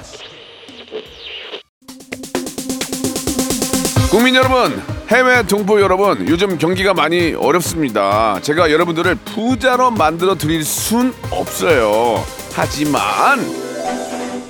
국민 4.10 4.34
여러분, 4.34 4.82
해외 5.08 5.42
동포 5.42 5.80
여러분, 5.80 6.28
요즘 6.28 6.58
경기가 6.58 6.92
많이 6.92 7.32
어렵습니다. 7.32 8.38
제가 8.42 8.70
여러분들을 8.70 9.14
부자로 9.14 9.92
만들어 9.92 10.34
드릴 10.34 10.62
순 10.62 11.14
없어요. 11.30 12.22
하지만, 12.52 13.40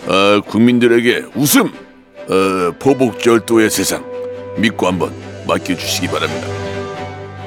어, 0.09 0.41
국민들에게 0.41 1.27
웃음, 1.37 1.69
어, 1.69 2.73
보복절도의 2.81 3.71
세상 3.71 4.05
믿고 4.59 4.89
한번 4.89 5.15
맡겨주시기 5.47 6.09
바랍니다. 6.09 6.49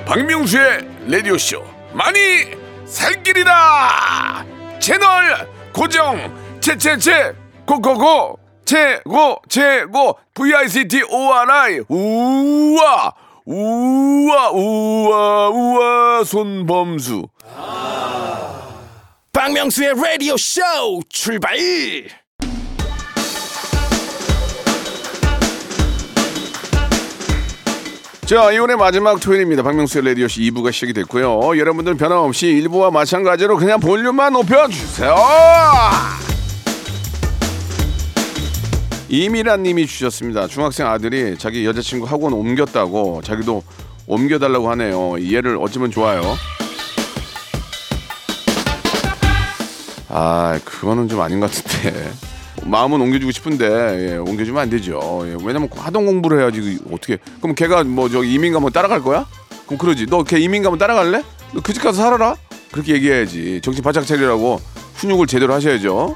박명수의 0.06 0.88
라디오 1.10 1.38
쇼 1.38 1.62
많이 1.92 2.20
살기리라 2.86 4.55
채널 4.86 5.50
고정. 5.74 6.60
채채채. 6.62 7.34
고고고. 7.66 8.38
최고 8.66 9.42
최고. 9.50 10.20
VICT 10.36 11.02
ORI 11.10 11.80
우와. 11.90 13.12
우와 13.46 14.52
우와 14.52 15.50
우와. 15.50 16.24
손범수. 16.24 17.28
박명수의 19.34 19.96
라디오 19.96 20.38
쇼 20.38 20.62
출발 21.10 21.58
자, 28.26 28.52
이번에 28.52 28.76
마지막 28.76 29.20
토요일입니다. 29.20 29.62
박명수의 29.62 30.04
라디오쇼 30.04 30.42
2부가 30.42 30.72
시작이 30.74 30.94
됐고요. 30.94 31.60
여러분들 31.60 31.94
변함없이 31.94 32.48
1부와 32.48 32.92
마찬가지로 32.92 33.56
그냥 33.58 33.80
볼륨만 33.80 34.34
높여주세요. 34.34 35.16
이미란 39.10 39.62
님이 39.62 39.86
주셨습니다. 39.86 40.48
중학생 40.48 40.88
아들이 40.88 41.38
자기 41.38 41.68
여자친구 41.68 42.08
학원 42.08 42.34
옮겼다고 42.34 43.22
자기도 43.24 43.62
옮겨달라고 44.08 44.72
하네요. 44.72 45.22
얘를 45.32 45.60
어쩌면 45.62 45.92
좋아요. 45.92 46.24
아, 50.10 50.60
그거는 50.66 51.08
좀 51.08 51.22
아닌 51.22 51.40
것 51.40 51.52
같은데. 51.52 52.12
마음은 52.66 53.00
옮겨주고 53.00 53.32
싶은데 53.32 53.66
예, 54.14 54.18
옮겨주면 54.18 54.62
안 54.62 54.70
되죠. 54.70 55.22
예, 55.26 55.36
왜냐면 55.44 55.70
하동 55.76 56.06
공부를 56.06 56.40
해야지 56.42 56.62
그 56.62 56.94
어떻게? 56.96 57.18
그럼 57.42 57.56
걔가 57.56 57.84
뭐 57.84 58.10
저기 58.10 58.34
이민 58.34 58.54
가면 58.54 58.72
따라갈 58.72 59.02
거야? 59.02 59.26
그럼 59.66 59.78
그러지. 59.78 60.08
너 60.08 60.24
걔 60.24 60.40
이민 60.40 60.64
가면 60.64 60.80
따라갈래? 60.80 61.22
너 61.54 61.62
그 61.62 61.74
집 61.74 61.84
가서 61.84 62.02
살아라. 62.02 62.36
그렇게 62.72 62.94
얘기해야지. 62.94 63.62
정신 63.64 63.84
바짝 63.84 64.06
차리라고 64.06 64.60
훈육을 64.96 65.28
제대로 65.28 65.54
하셔야죠. 65.54 66.16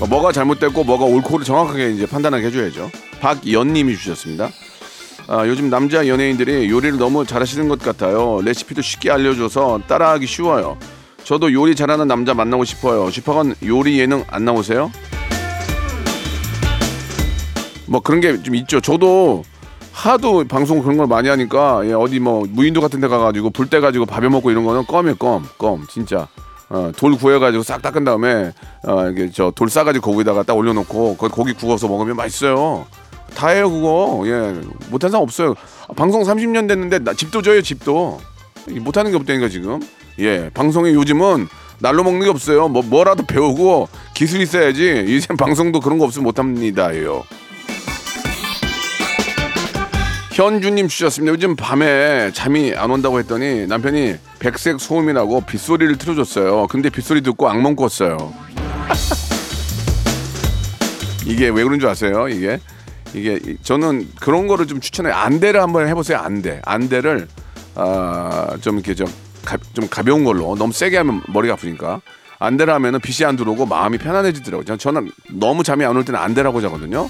어, 0.00 0.06
뭐가 0.06 0.32
잘못됐고 0.32 0.84
뭐가 0.84 1.04
옳고를 1.04 1.44
정확하게 1.44 1.90
이제 1.92 2.06
판단하게 2.06 2.46
해줘야죠. 2.46 2.90
박연님이 3.20 3.96
주셨습니다. 3.96 4.50
아, 5.28 5.46
요즘 5.46 5.70
남자 5.70 6.08
연예인들이 6.08 6.68
요리를 6.70 6.98
너무 6.98 7.24
잘하시는 7.24 7.68
것 7.68 7.78
같아요. 7.80 8.40
레시피도 8.42 8.82
쉽게 8.82 9.10
알려줘서 9.10 9.80
따라하기 9.86 10.26
쉬워요. 10.26 10.78
저도 11.24 11.52
요리 11.52 11.74
잘하는 11.76 12.08
남자 12.08 12.34
만나고 12.34 12.64
싶어요. 12.64 13.10
슈퍼건 13.10 13.54
요리 13.64 13.98
예능 14.00 14.24
안 14.28 14.44
나오세요? 14.44 14.90
뭐 17.86 18.00
그런 18.00 18.20
게 18.20 18.40
좀 18.42 18.54
있죠. 18.56 18.80
저도 18.80 19.42
하도 19.92 20.44
방송 20.44 20.80
그런 20.82 20.96
걸 20.96 21.06
많이 21.06 21.28
하니까 21.28 21.82
예, 21.84 21.92
어디 21.92 22.20
뭐 22.20 22.44
무인도 22.48 22.80
같은 22.80 23.00
데 23.00 23.08
가가지고 23.08 23.50
불 23.50 23.66
때 23.68 23.80
가지고 23.80 24.06
밥해 24.06 24.28
먹고 24.28 24.50
이런 24.50 24.64
거는 24.64 24.86
껌이에요 24.86 25.16
껌, 25.16 25.44
껌 25.58 25.86
진짜 25.88 26.26
어, 26.68 26.90
돌 26.96 27.16
구해가지고 27.16 27.62
싹 27.64 27.82
닦은 27.82 28.04
다음에 28.04 28.52
어, 28.86 29.08
이게 29.10 29.30
저 29.30 29.50
돌 29.54 29.68
싸가지고 29.68 30.10
거기다가 30.12 30.42
딱 30.44 30.56
올려놓고 30.56 31.16
거 31.16 31.28
고기 31.28 31.52
구워서 31.52 31.88
먹으면 31.88 32.16
맛있어요. 32.16 32.86
다 33.34 33.48
해요 33.48 33.70
그거. 33.70 34.22
예, 34.26 34.60
못한 34.90 35.10
사람 35.10 35.22
없어요. 35.22 35.54
방송 35.96 36.22
30년 36.22 36.66
됐는데 36.68 37.00
나, 37.00 37.12
집도 37.14 37.42
줘요 37.42 37.60
집도. 37.62 38.20
못하는 38.80 39.10
게 39.10 39.16
없다니까 39.16 39.48
지금. 39.48 39.80
예, 40.18 40.50
방송에 40.52 40.92
요즘은 40.92 41.48
날로 41.78 42.04
먹는 42.04 42.24
게 42.24 42.28
없어요. 42.30 42.68
뭐 42.68 42.82
뭐라도 42.82 43.24
배우고 43.24 43.88
기술 44.14 44.40
있어야지. 44.42 45.04
이제 45.08 45.26
방송도 45.38 45.80
그런 45.80 45.98
거 45.98 46.04
없으면 46.04 46.24
못 46.24 46.38
합니다요. 46.38 47.24
현주님 50.32 50.88
주셨습니다. 50.88 51.32
요즘 51.34 51.56
밤에 51.56 52.30
잠이 52.32 52.74
안 52.74 52.90
온다고 52.90 53.18
했더니 53.18 53.66
남편이 53.66 54.14
백색 54.38 54.80
소음이 54.80 55.12
나고 55.12 55.42
빗소리를 55.42 55.96
틀어줬어요. 55.98 56.66
근데 56.68 56.88
빗소리 56.88 57.22
듣고 57.22 57.48
악몽 57.48 57.76
꿨어요. 57.76 58.16
이게 61.26 61.48
왜 61.48 61.62
그런 61.64 61.78
줄 61.80 61.88
아세요? 61.88 62.28
이게 62.28 62.58
이게 63.12 63.38
이- 63.44 63.56
저는 63.62 64.08
그런 64.20 64.46
거를 64.46 64.66
좀 64.66 64.80
추천해요. 64.80 65.14
안대를 65.14 65.60
한번 65.62 65.88
해보세요. 65.88 66.18
안대 66.18 66.60
안대를 66.64 67.28
아 67.74 68.56
좀 68.60 68.76
이렇게 68.76 68.94
좀, 68.94 69.06
가, 69.44 69.56
좀 69.74 69.88
가벼운 69.88 70.24
걸로 70.24 70.54
너무 70.56 70.72
세게 70.72 70.96
하면 70.98 71.22
머리가 71.28 71.54
아프니까 71.54 72.00
안대를 72.38 72.72
하면은 72.74 73.00
빛이 73.00 73.26
안 73.26 73.36
들어오고 73.36 73.66
마음이 73.66 73.98
편안해지더라고요. 73.98 74.64
전- 74.64 74.78
저는 74.78 75.10
너무 75.30 75.62
잠이 75.62 75.84
안 75.84 75.96
올 75.96 76.04
때는 76.04 76.18
안대라고 76.20 76.60
자거든요. 76.60 77.08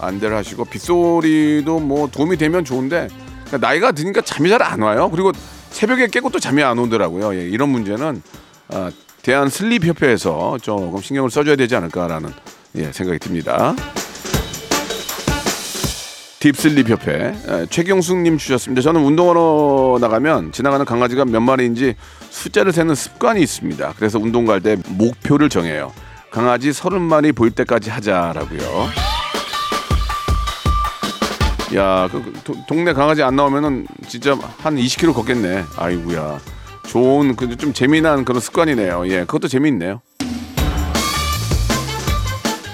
안대를 0.00 0.36
하시고 0.36 0.64
빗소리도 0.64 1.80
뭐 1.80 2.08
도움이 2.10 2.36
되면 2.38 2.64
좋은데 2.64 3.08
그러니까 3.46 3.66
나이가 3.68 3.92
드니까 3.92 4.20
잠이 4.22 4.48
잘 4.48 4.62
안 4.62 4.80
와요. 4.80 5.10
그리고 5.10 5.32
새벽에 5.70 6.06
깨고 6.06 6.30
또 6.30 6.38
잠이 6.38 6.62
안 6.62 6.78
오더라고요. 6.78 7.34
예, 7.38 7.46
이런 7.48 7.68
문제는 7.68 8.22
아, 8.72 8.90
대한 9.22 9.48
sleep 9.50 9.84
협회에서 9.84 10.58
조금 10.62 11.02
신경을 11.02 11.30
써줘야 11.30 11.56
되지 11.56 11.76
않을까라는 11.76 12.32
예, 12.76 12.92
생각이 12.92 13.18
듭니다. 13.18 13.74
deep 16.44 16.64
sleep 16.64 16.88
협회 16.88 17.34
에, 17.48 17.66
최경숙님 17.68 18.38
주셨습니다. 18.38 18.80
저는 18.80 19.02
운동하러 19.04 19.98
나가면 20.00 20.52
지나가는 20.52 20.84
강아지가 20.86 21.26
몇 21.26 21.40
마리인지 21.40 21.96
숫자를 22.30 22.72
세는 22.72 22.94
습관이 22.94 23.42
있습니다. 23.42 23.92
그래서 23.96 24.18
운동 24.18 24.46
갈 24.46 24.60
때 24.62 24.76
목표를 24.88 25.50
정해요. 25.50 25.92
강아지 26.30 26.72
서른 26.72 27.02
마리 27.02 27.32
보일 27.32 27.50
때까지 27.52 27.90
하자라고요. 27.90 28.60
야, 31.76 32.08
그, 32.10 32.22
그 32.22 32.32
도- 32.42 32.56
동네 32.66 32.92
강아지 32.94 33.22
안 33.22 33.36
나오면은 33.36 33.86
진짜 34.08 34.34
한 34.58 34.76
20km 34.76 35.12
걷겠네. 35.14 35.64
아이구야. 35.76 36.40
좋은 36.86 37.36
그 37.36 37.54
좀 37.56 37.72
재미난 37.74 38.24
그런 38.24 38.40
습관이네요. 38.40 39.06
예, 39.08 39.20
그것도 39.20 39.46
재미있네요. 39.48 40.00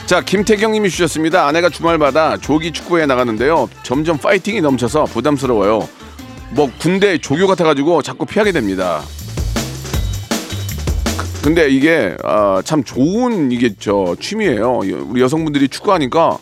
자, 0.06 0.20
김태경님이 0.20 0.88
주셨습니다. 0.88 1.46
아내가 1.48 1.68
주말마다 1.68 2.36
조기 2.36 2.70
축구에 2.70 3.06
나가는데요. 3.06 3.68
점점 3.82 4.18
파이팅이 4.18 4.60
넘쳐서 4.60 5.04
부담스러워요. 5.06 5.88
뭐 6.52 6.70
군대 6.78 7.18
조교 7.18 7.48
같아가지고 7.48 8.02
자꾸 8.02 8.24
피하게 8.24 8.52
됩니다. 8.52 9.02
그- 11.18 11.42
근데 11.42 11.68
이게 11.68 12.16
아, 12.22 12.62
참 12.64 12.84
좋은 12.84 13.50
이게 13.50 13.74
저 13.80 14.14
취미예요. 14.20 14.78
우리 15.08 15.20
여성분들이 15.22 15.68
축구하니까 15.68 16.38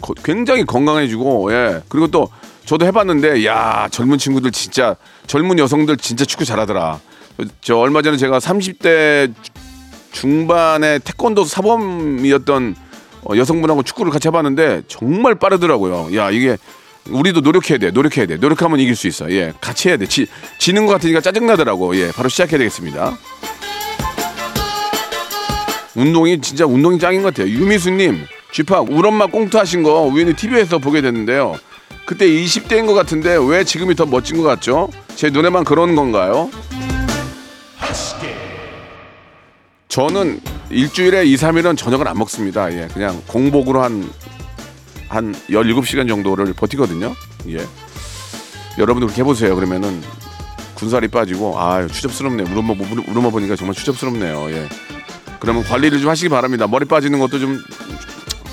거- 0.00 0.14
굉장히 0.22 0.64
건강해지고 0.64 1.52
예 1.52 1.82
그리고 1.88 2.06
또 2.06 2.28
저도 2.66 2.86
해봤는데 2.86 3.44
야 3.46 3.88
젊은 3.90 4.18
친구들 4.18 4.52
진짜 4.52 4.94
젊은 5.26 5.58
여성들 5.58 5.96
진짜 5.96 6.24
축구 6.24 6.44
잘하더라. 6.44 7.00
저 7.62 7.78
얼마 7.78 8.00
전에 8.00 8.16
제가 8.16 8.38
30대 8.38 9.32
중반에 10.12 11.00
태권도 11.00 11.44
사범이었던 11.44 12.76
어, 12.78 12.87
여성분하고 13.36 13.82
축구를 13.82 14.12
같이 14.12 14.28
해봤는데 14.28 14.82
정말 14.88 15.34
빠르더라고요. 15.34 16.16
야 16.16 16.30
이게 16.30 16.56
우리도 17.10 17.40
노력해야 17.40 17.78
돼, 17.78 17.90
노력해야 17.90 18.26
돼, 18.26 18.36
노력하면 18.36 18.80
이길 18.80 18.94
수 18.94 19.06
있어. 19.06 19.30
예, 19.32 19.52
같이 19.60 19.88
해야 19.88 19.96
돼. 19.96 20.06
지, 20.06 20.26
지는 20.58 20.86
것 20.86 20.92
같으니까 20.94 21.20
짜증 21.20 21.46
나더라고. 21.46 21.96
예, 21.96 22.12
바로 22.12 22.28
시작해야 22.28 22.58
되겠습니다. 22.58 23.16
운동이 25.94 26.40
진짜 26.40 26.64
운동이 26.64 26.98
짱인 26.98 27.22
것 27.22 27.34
같아요. 27.34 27.52
유미수님, 27.52 28.24
쥐팍 28.52 28.90
우리 28.90 29.08
엄마 29.08 29.26
꽁트 29.26 29.56
하신 29.56 29.82
거 29.82 30.02
우연히 30.02 30.34
TV에서 30.34 30.78
보게 30.78 31.00
됐는데요. 31.00 31.56
그때 32.06 32.26
20대인 32.26 32.86
것 32.86 32.94
같은데 32.94 33.36
왜 33.40 33.64
지금이 33.64 33.94
더 33.94 34.06
멋진 34.06 34.36
것 34.38 34.44
같죠? 34.44 34.88
제 35.16 35.28
눈에만 35.30 35.64
그런 35.64 35.94
건가요? 35.96 36.50
저는 39.88 40.40
일주일에 40.70 41.24
2, 41.24 41.36
3일은 41.36 41.76
저녁을 41.76 42.06
안 42.08 42.18
먹습니다. 42.18 42.72
예, 42.72 42.88
그냥 42.92 43.22
공복으로 43.26 43.82
한, 43.82 44.08
한 45.08 45.34
17시간 45.48 46.06
정도를 46.06 46.52
버티거든요. 46.52 47.14
예. 47.48 47.66
여러분도 48.76 49.06
그렇게 49.06 49.22
해보세요. 49.22 49.54
그러면은 49.54 50.02
군살이 50.74 51.08
빠지고, 51.08 51.58
아유, 51.58 51.88
추접스럽네요. 51.88 52.46
우리 52.50 52.58
엄마 52.58 53.30
보니까 53.30 53.56
정말 53.56 53.74
추접스럽네요. 53.74 54.50
예. 54.50 54.68
그러면 55.40 55.64
관리를 55.64 56.00
좀 56.00 56.10
하시기 56.10 56.28
바랍니다. 56.28 56.66
머리 56.66 56.84
빠지는 56.84 57.18
것도 57.18 57.38
좀 57.38 57.58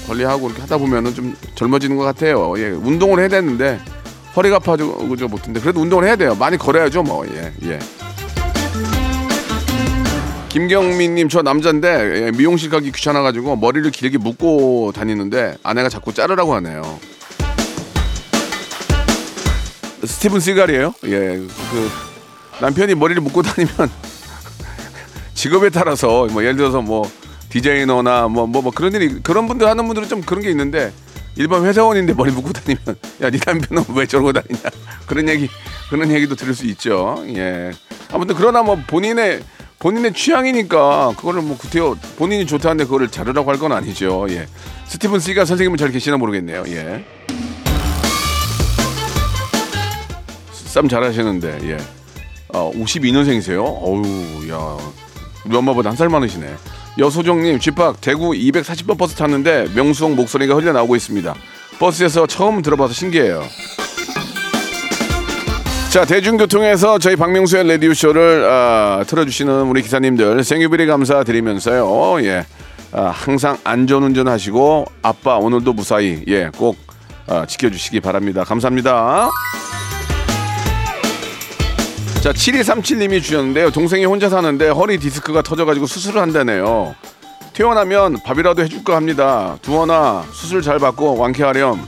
관리하고 0.07 0.47
이렇게 0.47 0.61
하다 0.61 0.77
보면은 0.77 1.13
좀 1.13 1.35
젊어지는 1.55 1.97
것 1.97 2.03
같아요. 2.03 2.53
예, 2.57 2.69
운동을 2.69 3.19
해야 3.19 3.27
되는데 3.27 3.79
허리가 4.35 4.57
아파지고 4.57 5.03
못한데 5.27 5.59
그래도 5.59 5.81
운동을 5.81 6.05
해야 6.05 6.15
돼요. 6.15 6.35
많이 6.35 6.57
걸어야죠, 6.57 7.03
뭐. 7.03 7.27
예, 7.27 7.53
예. 7.63 7.79
김경민님 10.55 11.27
저 11.27 11.41
남자인데 11.41 12.27
예, 12.27 12.31
미용실 12.31 12.69
가기 12.69 12.93
귀찮아가지고 12.93 13.57
머리를 13.57 13.91
길게 13.91 14.17
묶고 14.19 14.93
다니는데 14.95 15.57
아내가 15.63 15.89
자꾸 15.89 16.13
자르라고 16.13 16.55
하네요. 16.55 16.81
스티븐 20.05 20.39
시갈이에요? 20.39 20.93
예, 21.07 21.09
그 21.39 21.91
남편이 22.61 22.95
머리를 22.95 23.21
묶고 23.21 23.41
다니면 23.41 23.91
직업에 25.35 25.69
따라서 25.71 26.27
뭐 26.27 26.41
예를 26.41 26.55
들어서 26.55 26.81
뭐 26.81 27.11
디자이너나 27.49 28.29
뭐뭐뭐 28.29 28.71
그런 28.71 28.93
일이 28.93 29.19
그런 29.21 29.49
분들 29.49 29.67
하는 29.67 29.85
분들은 29.85 30.07
좀 30.07 30.21
그런 30.21 30.41
게 30.41 30.49
있는데 30.51 30.93
일반 31.35 31.65
회사원인데 31.65 32.13
머리 32.13 32.31
묶고 32.31 32.53
다니면 32.53 32.95
야 33.21 33.29
네 33.29 33.39
남편은 33.45 33.83
왜 33.93 34.05
저러고 34.05 34.31
다니냐 34.31 34.69
그런 35.05 35.27
얘기 35.27 35.49
그런 35.89 36.09
얘기도 36.11 36.35
들을 36.35 36.55
수 36.55 36.65
있죠. 36.67 37.21
예. 37.27 37.71
아무튼 38.13 38.35
그러나 38.37 38.63
뭐 38.63 38.77
본인의 38.87 39.41
본인의 39.85 40.13
취향이니까 40.13 41.13
그거를 41.15 41.43
뭐 41.43 41.55
구태여 41.55 41.95
본인이 42.17 42.47
좋다는데 42.47 42.85
그거를 42.85 43.07
자르라고 43.07 43.51
할 43.51 43.59
건 43.59 43.71
아니죠. 43.71 44.25
예. 44.29 44.47
스티븐 44.87 45.19
씨가 45.19 45.45
선생님은 45.45 45.77
잘 45.77 45.91
계시나 45.91 46.17
모르겠네요. 46.17 46.63
예. 46.69 47.05
쌈 50.51 50.89
잘하시는데 50.89 51.59
예. 51.69 51.77
어, 52.47 52.71
52년생이세요? 52.73 53.59
어우, 53.63 54.49
야. 54.49 54.75
우리 55.45 55.55
엄마보다 55.55 55.91
한 55.91 55.95
살 55.95 56.09
많으시네. 56.09 56.51
여소정님, 56.97 57.59
쥐팍 57.59 58.01
대구 58.01 58.31
240번 58.31 58.97
버스 58.97 59.13
탔는데 59.15 59.67
명수홍 59.75 60.15
목소리가 60.15 60.55
흘러나오고 60.55 60.95
있습니다. 60.95 61.35
버스에서 61.77 62.25
처음 62.25 62.63
들어봐서 62.63 62.93
신기해요. 62.93 63.43
자, 65.95 66.03
대중교통에서 66.03 66.99
저희 66.99 67.15
박명수의 67.15 67.69
라디오쇼를 67.69 68.49
아, 68.49 69.05
틀어주시는 69.07 69.61
우리 69.61 69.81
기사님들 69.81 70.43
생유비리 70.43 70.87
감사드리면서요. 70.87 71.85
어, 71.87 72.21
예. 72.21 72.45
아, 72.91 73.03
항상 73.03 73.57
안전운전 73.63 74.27
하시고 74.27 74.87
아빠 75.01 75.37
오늘도 75.37 75.71
무사히 75.71 76.21
예, 76.27 76.49
꼭 76.57 76.75
아, 77.27 77.45
지켜주시기 77.45 78.01
바랍니다. 78.01 78.43
감사합니다. 78.43 79.29
자, 82.21 82.33
7237님이 82.33 83.23
주셨는데요. 83.23 83.71
동생이 83.71 84.03
혼자 84.03 84.27
사는데 84.27 84.67
허리 84.67 84.97
디스크가 84.97 85.43
터져가지고 85.43 85.85
수술을 85.85 86.21
한다네요. 86.21 86.93
퇴원하면 87.53 88.17
밥이라도 88.21 88.63
해줄까 88.63 88.97
합니다. 88.97 89.57
두원아, 89.61 90.25
수술 90.33 90.61
잘 90.61 90.77
받고 90.77 91.15
완쾌하렴. 91.17 91.87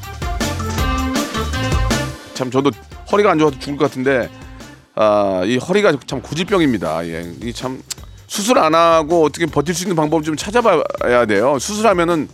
참, 2.35 2.49
저도 2.49 2.71
허리가 3.11 3.31
안 3.31 3.39
좋아서 3.39 3.57
죽을 3.59 3.77
것 3.77 3.85
같은데, 3.85 4.29
아, 4.95 5.43
이 5.45 5.57
허리가 5.57 5.93
참 6.05 6.21
고질병입니다. 6.21 7.07
예, 7.07 7.31
이 7.43 7.53
참, 7.53 7.81
수술 8.27 8.59
안 8.59 8.75
하고 8.75 9.23
어떻게 9.23 9.45
버틸 9.45 9.73
수 9.73 9.83
있는 9.83 9.95
방법을 9.95 10.23
좀 10.23 10.35
찾아봐야 10.35 11.25
돼요. 11.25 11.57
수술하면은 11.59 12.27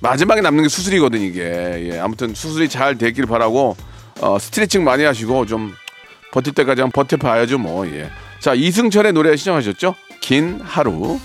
마지막에 0.00 0.40
남는 0.40 0.64
게 0.64 0.68
수술이거든, 0.68 1.20
이게. 1.20 1.90
예, 1.90 1.98
아무튼 1.98 2.34
수술이 2.34 2.68
잘 2.68 2.98
되길 2.98 3.26
바라고, 3.26 3.76
어, 4.20 4.38
스트레칭 4.38 4.84
많이 4.84 5.04
하시고 5.04 5.46
좀 5.46 5.72
버틸 6.32 6.54
때까지 6.54 6.80
한번 6.80 7.04
버텨봐야죠 7.04 7.58
뭐 7.58 7.86
예. 7.86 8.10
자 8.40 8.54
이승철의 8.54 9.12
노래 9.12 9.36
시청하셨죠? 9.36 9.94
긴 10.20 10.60
하루 10.62 11.18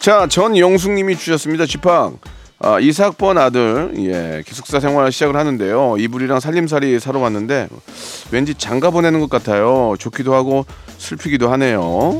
자 0.00 0.26
전영숙님이 0.26 1.16
주셨습니다 1.16 1.66
지팡 1.66 2.18
아, 2.62 2.78
이삭번 2.78 3.38
아들 3.38 3.92
예 3.98 4.42
기숙사 4.46 4.80
생활 4.80 5.10
시작을 5.10 5.34
하는데요. 5.36 5.96
이불이랑 5.98 6.40
살림살이 6.40 7.00
사러 7.00 7.18
왔는데 7.20 7.68
왠지 8.30 8.54
장가 8.54 8.90
보내는 8.90 9.20
것 9.20 9.30
같아요. 9.30 9.94
좋기도 9.98 10.34
하고 10.34 10.66
슬프기도 10.98 11.50
하네요. 11.52 12.18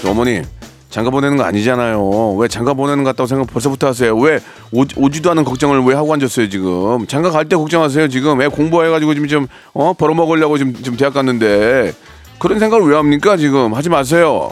저 0.00 0.10
어머니 0.10 0.40
장가 0.88 1.10
보내는 1.10 1.36
거 1.36 1.42
아니잖아요. 1.44 2.34
왜 2.36 2.48
장가 2.48 2.72
보내는 2.72 3.04
것 3.04 3.10
같다고 3.10 3.26
생각 3.26 3.48
벌써부터 3.48 3.88
하세요? 3.88 4.16
왜 4.16 4.38
오, 4.72 4.84
오지도 4.96 5.30
않은 5.32 5.44
걱정을 5.44 5.82
왜 5.84 5.94
하고 5.94 6.14
앉았어요 6.14 6.48
지금? 6.48 7.06
장가 7.06 7.30
갈 7.30 7.44
때 7.48 7.56
걱정하세요 7.56 8.08
지금? 8.08 8.40
애 8.40 8.48
공부해가지고 8.48 9.12
지금 9.12 9.28
좀 9.28 9.46
어? 9.74 9.92
벌어먹으려고 9.92 10.56
지금 10.56 10.72
지금 10.74 10.96
대학 10.96 11.12
갔는데 11.12 11.92
그런 12.38 12.58
생각을 12.58 12.88
왜 12.88 12.96
합니까 12.96 13.36
지금? 13.36 13.74
하지 13.74 13.90
마세요. 13.90 14.50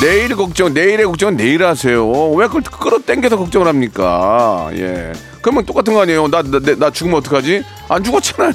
내일 0.00 0.36
걱정, 0.36 0.74
내일의 0.74 1.06
걱정은 1.06 1.36
내일 1.36 1.64
하세요. 1.64 2.06
왜 2.32 2.46
그걸 2.46 2.62
끌어당겨서 2.62 3.36
걱정을 3.38 3.66
합니까? 3.66 4.68
예. 4.74 5.12
그러면 5.40 5.64
똑같은 5.64 5.94
거 5.94 6.02
아니에요? 6.02 6.28
나, 6.28 6.42
나, 6.42 6.58
나 6.76 6.90
죽으면 6.90 7.18
어떡하지? 7.18 7.62
안 7.88 8.04
죽었잖아요. 8.04 8.52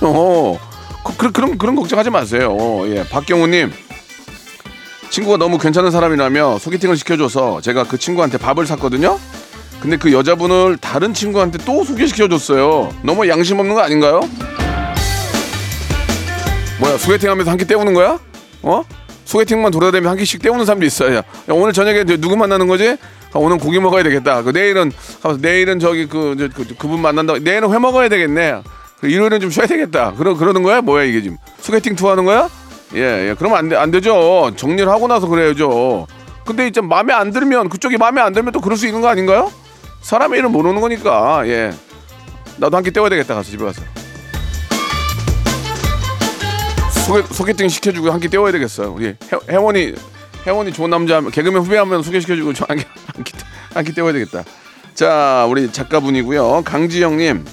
그, 1.04 1.17
그, 1.17 1.32
그런, 1.32 1.58
그런 1.58 1.75
걱정하지 1.75 2.10
마세요. 2.12 2.56
예. 2.86 3.04
박경우님. 3.10 3.71
친구가 5.10 5.38
너무 5.38 5.58
괜찮은 5.58 5.91
사람이라며 5.91 6.60
소개팅을 6.60 6.95
시켜줘서 6.95 7.60
제가 7.62 7.84
그 7.86 7.97
친구한테 7.97 8.38
밥을 8.38 8.65
샀거든요? 8.67 9.19
근데 9.82 9.97
그 9.97 10.13
여자분을 10.13 10.77
다른 10.77 11.13
친구한테 11.13 11.58
또 11.65 11.84
소개시켜줬어요. 11.84 12.93
너무 13.01 13.27
양심 13.27 13.60
없는 13.60 13.73
거 13.75 13.82
아닌가요? 13.82 14.21
뭐야, 16.80 16.97
소개팅 16.97 17.30
하면서 17.32 17.49
한 17.51 17.58
끼 17.58 17.65
때우는 17.65 17.93
거야? 17.93 18.19
어? 18.62 18.84
소개팅만 19.36 19.72
돌아다니면 19.72 20.12
한 20.12 20.17
끼씩 20.17 20.41
때우는 20.41 20.65
사람도 20.65 20.86
있어요. 20.86 21.15
야, 21.17 21.24
오늘 21.50 21.72
저녁에 21.72 22.04
누구 22.04 22.36
만나는 22.36 22.67
거지? 22.67 22.98
아, 23.34 23.39
오늘 23.39 23.58
고기 23.58 23.80
먹어야 23.80 24.04
되겠다. 24.04 24.44
그 24.44 24.50
내일은 24.50 24.91
아, 25.24 25.38
내일은 25.39 25.80
저기 25.80 26.06
그, 26.06 26.36
저, 26.38 26.50
그 26.50 26.76
그분 26.76 27.00
만난다. 27.02 27.36
내일은 27.39 27.72
회 27.74 27.80
먹어야 27.80 28.10
되겠네. 28.10 28.62
그 29.00 29.08
일요일은 29.08 29.39
좀 29.39 29.50
쉬어야 29.50 29.67
되겠다. 29.67 30.13
그러 30.17 30.36
그러는 30.36 30.63
거야? 30.63 30.82
뭐야 30.82 31.06
이게 31.06 31.22
지금 31.22 31.38
소개팅 31.62 31.96
투하는 31.96 32.26
거야? 32.26 32.50
예, 32.94 33.30
예. 33.30 33.36
그러면 33.39 33.58
안, 33.58 33.70
돼, 33.70 33.78
안 33.78 33.89
되죠. 33.89 34.52
정리를 34.58 34.89
하고 34.91 35.08
나서 35.08 35.28
그래야죠. 35.28 36.08
근데 36.46 36.67
이제 36.67 36.82
마음에 36.82 37.13
안 37.13 37.32
들면 37.32 37.70
그쪽이 37.70 37.98
마음에 37.98 38.20
안 38.20 38.34
들면 38.34 38.52
또 38.52 38.60
그럴 38.60 38.78
수 38.78 38.86
있는 38.86 39.00
거 39.00 39.08
아닌가요? 39.08 39.50
사람의 40.02 40.39
이름 40.39 40.52
모르는 40.52 40.82
거니까. 40.82 41.44
예. 41.48 41.72
나도 42.58 42.76
한 42.76 42.84
끼 42.84 42.91
때워야 42.91 43.10
되겠다. 43.10 43.34
가서 43.36 43.50
집에 43.50 43.63
가서. 43.63 43.82
소개, 47.12 47.34
소개팅 47.34 47.67
시켜주고 47.69 48.10
한 48.12 48.19
끼 48.21 48.28
때워야 48.30 48.52
되겠어요. 48.54 48.93
우리 48.93 49.08
해, 49.08 49.15
혜원이 49.50 49.93
혜원이 50.45 50.71
좋은 50.71 50.89
남자 50.89 51.19
개그맨 51.21 51.62
후배 51.63 51.78
하면 51.78 52.04
소개시켜주고 52.04 52.54
저한끼 52.54 52.86
한끼 53.74 53.93
때워야 53.93 54.13
되겠다. 54.13 54.43
자 54.93 55.45
우리 55.50 55.71
작가분이고요. 55.71 56.62
강지영님 56.63 57.45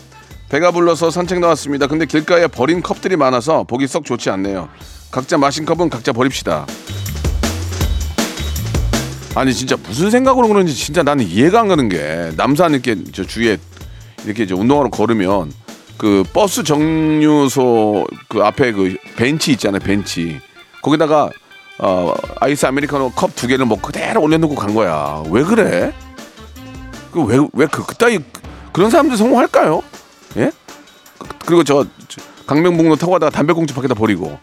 배가 0.48 0.70
불러서 0.70 1.10
산책 1.10 1.40
나왔습니다. 1.40 1.86
근데 1.88 2.06
길가에 2.06 2.46
버린 2.46 2.82
컵들이 2.82 3.16
많아서 3.16 3.64
보기 3.64 3.86
썩 3.86 4.04
좋지 4.04 4.30
않네요. 4.30 4.68
각자 5.10 5.36
마신 5.38 5.64
컵은 5.64 5.90
각자 5.90 6.12
버립시다. 6.12 6.66
아니 9.34 9.52
진짜 9.54 9.76
무슨 9.76 10.10
생각으로 10.10 10.48
그런지 10.48 10.74
진짜 10.74 11.02
나는 11.02 11.26
이해가 11.26 11.60
안 11.60 11.68
가는 11.68 11.88
게 11.88 12.30
남산 12.36 12.72
이렇게 12.72 12.96
저 13.12 13.24
주위에 13.24 13.58
이렇게 14.24 14.44
이제 14.44 14.54
운동하러 14.54 14.90
걸으면 14.90 15.52
그 15.98 16.22
버스 16.32 16.62
정류소 16.62 18.06
그 18.28 18.42
앞에 18.42 18.72
그 18.72 18.96
벤치 19.16 19.52
있잖아요 19.52 19.80
벤치. 19.80 20.40
거기다가 20.82 21.30
어 21.80 22.14
아이스 22.40 22.66
아메리카노 22.66 23.10
컵 23.12 23.34
두 23.36 23.46
개를 23.46 23.64
뭐 23.66 23.80
그대로 23.80 24.22
올려놓고 24.22 24.54
간 24.54 24.74
거야. 24.74 25.22
왜 25.30 25.42
그래? 25.42 25.92
그 27.12 27.20
왜 27.24 27.36
왜 27.54 27.66
그 27.66 27.84
그따위 27.84 28.20
그런 28.72 28.90
사람들 28.90 29.16
성공할까요? 29.16 29.82
예? 30.36 30.50
그리고 31.46 31.64
저, 31.64 31.84
저 32.06 32.20
강명북로 32.46 32.96
타고 32.96 33.12
가다가 33.12 33.30
담배꽁초 33.30 33.74
밖에다 33.74 33.94
버리고. 33.94 34.38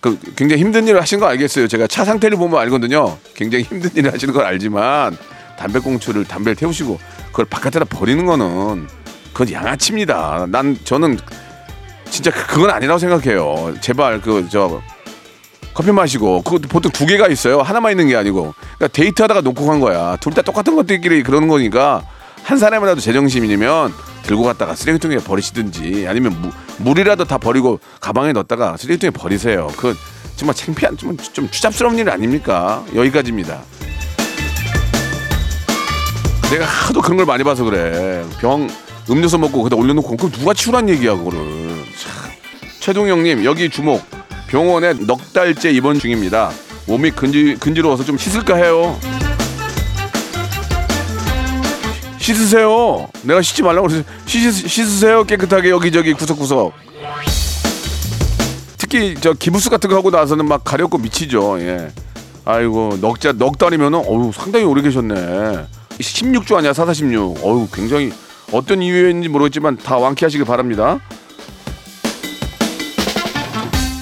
그 0.00 0.18
굉장히 0.36 0.62
힘든 0.62 0.86
일을 0.86 1.00
하신 1.00 1.18
거 1.18 1.26
알겠어요. 1.26 1.66
제가 1.66 1.86
차 1.88 2.04
상태를 2.04 2.36
보면 2.38 2.60
알거든요. 2.60 3.16
굉장히 3.34 3.64
힘든 3.64 3.90
일을 3.96 4.12
하시는 4.12 4.32
걸 4.32 4.44
알지만 4.44 5.16
담배꽁초를 5.58 6.24
담배를 6.26 6.54
태우시고 6.54 6.98
그걸 7.30 7.46
바깥에다 7.46 7.86
버리는 7.86 8.24
거는 8.24 8.86
그건 9.36 9.52
양아치입니다. 9.52 10.46
난 10.48 10.78
저는 10.82 11.18
진짜 12.08 12.30
그- 12.30 12.46
그건 12.46 12.70
아니라고 12.70 12.98
생각해요. 12.98 13.74
제발 13.82 14.22
그 14.22 14.48
저 14.50 14.80
커피 15.74 15.92
마시고 15.92 16.40
그 16.40 16.58
보통 16.58 16.90
두 16.90 17.04
개가 17.04 17.28
있어요. 17.28 17.60
하나만 17.60 17.92
있는 17.92 18.08
게 18.08 18.16
아니고 18.16 18.54
그러니까 18.78 18.88
데이트하다가 18.88 19.42
놓고 19.42 19.66
간 19.66 19.78
거야. 19.78 20.16
둘 20.20 20.32
다 20.32 20.40
똑같은 20.40 20.74
것들끼리 20.74 21.22
그러는 21.22 21.48
거니까 21.48 22.02
한 22.44 22.56
사람이라도 22.56 22.98
제정신이면 23.02 23.92
들고 24.22 24.42
갔다가 24.42 24.74
쓰레기통에 24.74 25.18
버리시든지 25.18 26.06
아니면 26.08 26.40
무, 26.40 26.50
물이라도 26.78 27.24
다 27.26 27.36
버리고 27.36 27.78
가방에 28.00 28.32
넣었다가 28.32 28.78
쓰레기통에 28.78 29.10
버리세요. 29.10 29.66
그 29.76 29.94
정말 30.36 30.54
창피한 30.54 30.96
좀, 30.96 31.14
좀 31.18 31.50
추잡스러운 31.50 31.98
일 31.98 32.08
아닙니까? 32.08 32.82
여기까지입니다. 32.94 33.60
내가 36.50 36.64
하도 36.64 37.02
그런 37.02 37.18
걸 37.18 37.26
많이 37.26 37.44
봐서 37.44 37.64
그래. 37.64 38.24
병 38.40 38.66
음료수 39.08 39.38
먹고 39.38 39.58
거기다 39.62 39.76
올려놓고 39.76 40.16
그걸 40.16 40.30
누가 40.32 40.52
치우란 40.52 40.88
얘기야 40.88 41.14
그거를. 41.16 41.38
참. 41.98 42.30
최동영님 42.80 43.44
여기 43.44 43.70
주목. 43.70 44.02
병원에 44.48 44.92
넉 44.94 45.32
달째 45.32 45.70
입원 45.70 45.98
중입니다. 45.98 46.50
몸이 46.86 47.10
근지 47.10 47.56
근지러워서 47.58 48.04
좀 48.04 48.16
씻을까 48.16 48.56
해요. 48.56 48.98
씻으세요. 52.18 53.08
내가 53.22 53.42
씻지 53.42 53.62
말라고 53.62 53.88
그래서 53.88 54.04
씻, 54.26 54.50
씻으 54.50 54.98
세요 54.98 55.24
깨끗하게 55.24 55.70
여기저기 55.70 56.12
구석구석. 56.12 56.72
특히 58.78 59.14
저 59.20 59.32
기부스 59.32 59.70
같은 59.70 59.90
거 59.90 59.96
하고 59.96 60.10
나서는 60.10 60.46
막 60.46 60.62
가렵고 60.64 60.98
미치죠. 60.98 61.60
예. 61.60 61.88
아이고 62.44 62.98
넉자 63.00 63.32
넉 63.32 63.58
달이면은 63.58 63.98
어우 64.06 64.32
상당히 64.32 64.64
오래 64.64 64.82
계셨네. 64.82 65.66
16주 65.98 66.56
아니야 66.56 66.72
사사 66.72 66.92
16. 66.92 67.38
어우 67.42 67.68
굉장히 67.72 68.12
어떤 68.52 68.82
이유인지 68.82 69.28
모르겠지만 69.28 69.76
다 69.76 69.96
완쾌하시길 69.98 70.44
바랍니다. 70.46 70.98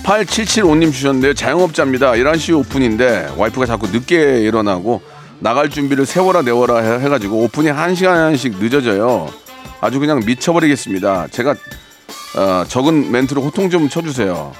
8775님 0.04 0.92
주셨는데요. 0.92 1.32
자영업자입니다. 1.34 2.12
11시 2.12 2.58
오픈인데 2.58 3.32
와이프가 3.38 3.64
자꾸 3.64 3.86
늦게 3.88 4.40
일어나고 4.42 5.00
나갈 5.38 5.70
준비를 5.70 6.04
세워라 6.04 6.42
내워라 6.42 6.78
해- 6.78 7.00
해가지고 7.04 7.38
오픈이 7.44 7.68
1시간씩 7.70 8.58
늦어져요. 8.58 9.28
아주 9.80 9.98
그냥 9.98 10.20
미쳐버리겠습니다. 10.24 11.28
제가 11.30 11.54
어, 12.36 12.64
적은 12.68 13.12
멘트로 13.12 13.42
호통 13.42 13.70
좀 13.70 13.88
쳐주세요. 13.88 14.52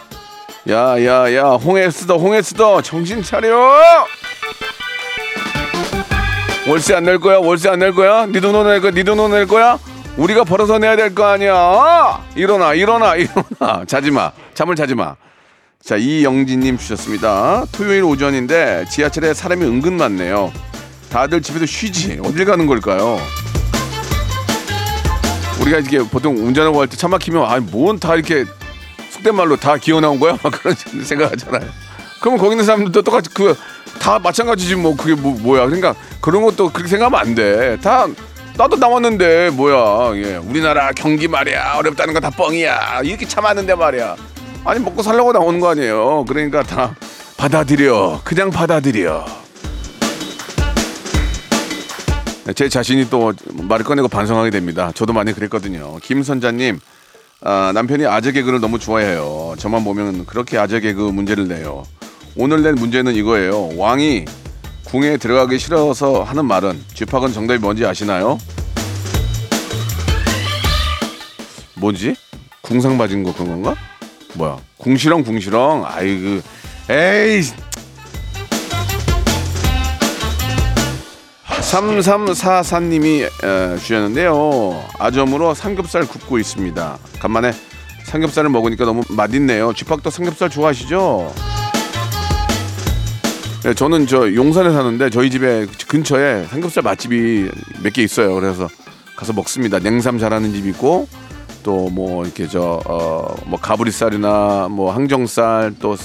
야야야 0.68 1.42
홍해 1.62 1.90
쓰더 1.90 2.16
홍해 2.16 2.40
쓰더 2.40 2.80
정신 2.80 3.22
차려. 3.22 4.06
월세 6.66 6.94
안 6.94 7.04
낼 7.04 7.18
거야? 7.18 7.38
월세 7.38 7.68
안 7.68 7.78
낼 7.78 7.92
거야? 7.94 8.26
니돈 8.26 8.66
낼 8.66 8.80
거야? 8.80 8.90
니돈 8.92 9.30
낼 9.30 9.46
거야? 9.46 9.78
우리가 10.16 10.44
벌어서 10.44 10.78
내야 10.78 10.96
될 10.96 11.14
거 11.14 11.24
아니야? 11.26 12.24
일어나, 12.36 12.72
일어나, 12.74 13.16
일어나. 13.16 13.84
자지 13.86 14.10
마. 14.10 14.32
잠을 14.54 14.76
자지 14.76 14.94
마. 14.94 15.16
자, 15.84 15.96
이영진님 15.96 16.78
주셨습니다. 16.78 17.64
토요일 17.72 18.04
오전인데 18.04 18.86
지하철에 18.90 19.34
사람이 19.34 19.64
은근 19.64 19.94
많네요. 19.94 20.52
다들 21.10 21.42
집에서 21.42 21.66
쉬지. 21.66 22.18
어딜 22.24 22.44
가는 22.46 22.66
걸까요? 22.66 23.18
우리가 25.60 25.78
이렇게 25.78 25.98
보통 25.98 26.36
운전하고 26.36 26.80
할 26.80 26.86
때 26.88 26.96
차 26.96 27.08
막히면 27.08 27.44
아니 27.44 27.64
뭔 27.70 27.98
다 27.98 28.14
이렇게 28.14 28.44
속된 29.10 29.34
말로 29.34 29.56
다 29.56 29.76
기어 29.76 30.00
나온 30.00 30.18
거야? 30.18 30.38
막 30.42 30.50
그런 30.52 30.74
생각하잖아요. 31.04 31.68
그러면 32.20 32.38
거기 32.40 32.52
있는 32.52 32.64
사람들도 32.64 33.02
똑같이 33.02 33.30
그 33.30 33.54
다 34.00 34.18
마찬가지지 34.18 34.74
뭐 34.74 34.94
그게 34.96 35.14
뭐 35.14 35.32
뭐야? 35.40 35.64
그러니까 35.66 35.94
그런 36.20 36.42
것도 36.42 36.70
그렇게 36.70 36.88
생각하면 36.90 37.18
안 37.20 37.34
돼. 37.34 37.78
다 37.80 38.06
나도 38.56 38.76
나왔는데 38.76 39.50
뭐야? 39.50 40.12
예, 40.16 40.36
우리나라 40.36 40.90
경기 40.92 41.26
말이야 41.28 41.74
어렵다는 41.78 42.12
거 42.12 42.20
다 42.20 42.28
뻥이야. 42.28 43.00
이렇게 43.04 43.26
차 43.26 43.40
많은데 43.40 43.74
말이야. 43.74 44.16
아니 44.64 44.80
먹고 44.80 45.02
살려고 45.02 45.32
나오는 45.32 45.60
거 45.60 45.70
아니에요. 45.70 46.24
그러니까 46.28 46.62
다 46.64 46.94
받아들여. 47.36 48.20
그냥 48.24 48.50
받아들여. 48.50 49.24
네, 52.44 52.52
제 52.52 52.68
자신이 52.68 53.08
또 53.08 53.32
말을 53.54 53.84
꺼내고 53.86 54.08
반성하게 54.08 54.50
됩니다. 54.50 54.90
저도 54.94 55.12
많이 55.14 55.32
그랬거든요. 55.32 55.96
김선자님, 56.02 56.78
아, 57.42 57.72
남편이 57.74 58.04
아재 58.06 58.32
개그를 58.32 58.60
너무 58.60 58.78
좋아해요. 58.78 59.54
저만 59.58 59.82
보면 59.84 60.26
그렇게 60.26 60.58
아재 60.58 60.80
개그 60.80 61.00
문제를 61.00 61.48
내요. 61.48 61.84
오늘 62.36 62.62
낸 62.62 62.74
문제는 62.74 63.14
이거예요. 63.14 63.76
왕이 63.76 64.24
궁에 64.84 65.16
들어가기 65.16 65.58
싫어서 65.58 66.22
하는 66.24 66.46
말은 66.46 66.82
쥐팍은 66.94 67.32
정답이 67.32 67.60
뭔지 67.60 67.86
아시나요? 67.86 68.38
뭐지? 71.76 72.16
궁상 72.60 72.96
맞은 72.96 73.22
거 73.22 73.32
그런 73.32 73.62
건가? 73.62 73.74
뭐야? 74.34 74.56
궁시렁 74.78 75.22
궁시렁. 75.22 75.84
아이 75.86 76.18
그 76.18 76.42
에이 76.90 77.42
3344님이 81.60 83.28
주셨는데요. 83.78 84.82
아점으로 84.98 85.54
삼겹살 85.54 86.06
굽고 86.06 86.38
있습니다. 86.38 86.98
간만에 87.20 87.52
삼겹살을 88.04 88.50
먹으니까 88.50 88.84
너무 88.84 89.02
맛있네요. 89.08 89.72
쥐팍도 89.72 90.10
삼겹살 90.10 90.50
좋아하시죠? 90.50 91.32
네, 93.64 93.72
저는 93.72 94.06
저 94.06 94.32
용산에 94.34 94.70
사는데 94.70 95.08
저희 95.08 95.30
집에 95.30 95.66
근처에 95.88 96.44
삼겹살 96.50 96.82
맛집이 96.82 97.50
몇 97.82 97.92
개 97.94 98.02
있어요. 98.02 98.34
그래서 98.34 98.68
가서 99.16 99.32
먹습니다. 99.32 99.78
냉삼 99.78 100.18
잘하는 100.18 100.52
집 100.52 100.66
있고 100.66 101.08
또 101.62 101.88
뭐 101.88 102.24
이렇게 102.24 102.46
저 102.46 102.80
어 102.84 103.34
뭐 103.46 103.58
가브리살이나 103.58 104.68
뭐 104.70 104.92
항정살 104.92 105.76
또 105.80 105.96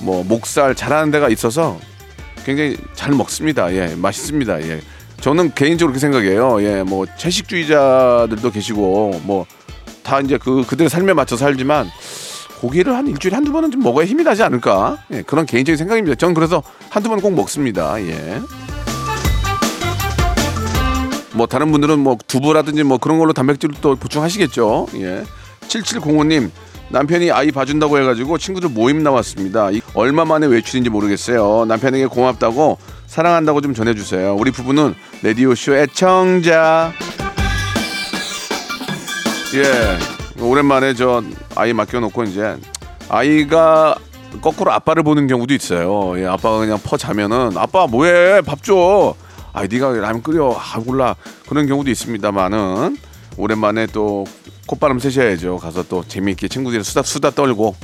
뭐 0.00 0.24
목살 0.24 0.74
잘하는 0.74 1.12
데가 1.12 1.28
있어서 1.28 1.78
굉장히 2.44 2.76
잘 2.94 3.12
먹습니다. 3.12 3.72
예, 3.72 3.94
맛있습니다. 3.96 4.62
예. 4.62 4.80
저는 5.20 5.54
개인적으로 5.54 5.92
그렇게 5.92 6.00
생각해요. 6.00 6.60
예, 6.62 6.82
뭐 6.82 7.06
채식주의자들도 7.18 8.50
계시고 8.50 9.20
뭐 9.24 9.46
다 10.02 10.18
이제 10.20 10.36
그 10.36 10.64
그들의 10.66 10.90
삶에 10.90 11.12
맞춰 11.12 11.36
살지만 11.36 11.88
고기를 12.62 12.94
한 12.94 13.08
일주일에 13.08 13.34
한두 13.34 13.50
번은 13.52 13.72
좀 13.72 13.82
먹어야 13.82 14.06
힘이 14.06 14.22
나지 14.22 14.42
않을까? 14.44 14.98
예, 15.10 15.22
그런 15.22 15.46
개인적인 15.46 15.76
생각입니다. 15.76 16.14
저는 16.14 16.32
그래서 16.32 16.62
한두 16.90 17.08
번 17.08 17.20
꼭 17.20 17.34
먹습니다. 17.34 18.00
예. 18.06 18.40
뭐 21.34 21.46
다른 21.46 21.72
분들은 21.72 21.98
뭐 21.98 22.16
두부라든지 22.26 22.84
뭐 22.84 22.98
그런 22.98 23.18
걸로 23.18 23.32
단백질을 23.32 23.74
또 23.80 23.96
보충하시겠죠. 23.96 24.86
예. 24.96 25.24
7705님 25.66 26.50
남편이 26.90 27.30
아이 27.32 27.50
봐준다고 27.50 27.98
해가지고 27.98 28.38
친구들 28.38 28.68
모임 28.68 29.02
나왔습니다. 29.02 29.70
이- 29.72 29.80
얼마 29.94 30.24
만에 30.24 30.46
외출인지 30.46 30.88
모르겠어요. 30.90 31.64
남편에게 31.66 32.06
고맙다고 32.06 32.78
사랑한다고 33.08 33.60
좀 33.60 33.74
전해주세요. 33.74 34.36
우리 34.38 34.52
부부는 34.52 34.94
라디오 35.22 35.54
쇼 35.56 35.74
애청자. 35.74 36.92
예, 39.54 39.62
오랜만에 40.42 40.94
저 40.94 41.22
아이 41.54 41.72
맡겨놓고 41.72 42.24
이제 42.24 42.56
아이가 43.08 43.94
거꾸로 44.40 44.72
아빠를 44.72 45.02
보는 45.02 45.26
경우도 45.26 45.54
있어요. 45.54 46.18
예, 46.18 46.26
아빠가 46.26 46.58
그냥 46.58 46.78
퍼 46.82 46.96
자면은 46.96 47.56
아빠 47.56 47.86
뭐해 47.86 48.40
밥 48.42 48.62
줘. 48.62 49.14
아, 49.52 49.66
네가 49.66 49.92
라면 49.92 50.22
끓여. 50.22 50.56
아, 50.58 50.78
몰라. 50.80 51.14
그런 51.48 51.66
경우도 51.66 51.90
있습니다만은 51.90 52.96
오랜만에 53.36 53.86
또 53.86 54.24
콧바람 54.66 54.98
쐬셔야죠. 54.98 55.58
가서 55.58 55.82
또 55.84 56.02
재미있게 56.06 56.48
친구들이 56.48 56.82
수다 56.82 57.02
수다 57.02 57.30
떨고 57.30 57.74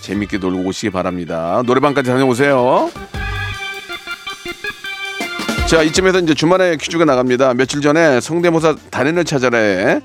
재미있게 0.00 0.38
놀고 0.38 0.68
오시기 0.68 0.90
바랍니다. 0.90 1.62
노래방까지 1.66 2.10
다녀오세요. 2.10 2.90
자 5.66 5.82
이쯤에서 5.82 6.20
이제 6.20 6.32
주말에 6.32 6.76
퀴즈가 6.76 7.04
나갑니다. 7.04 7.52
며칠 7.52 7.82
전에 7.82 8.20
성대모사 8.22 8.76
단연을 8.90 9.24
찾아라에 9.26 10.00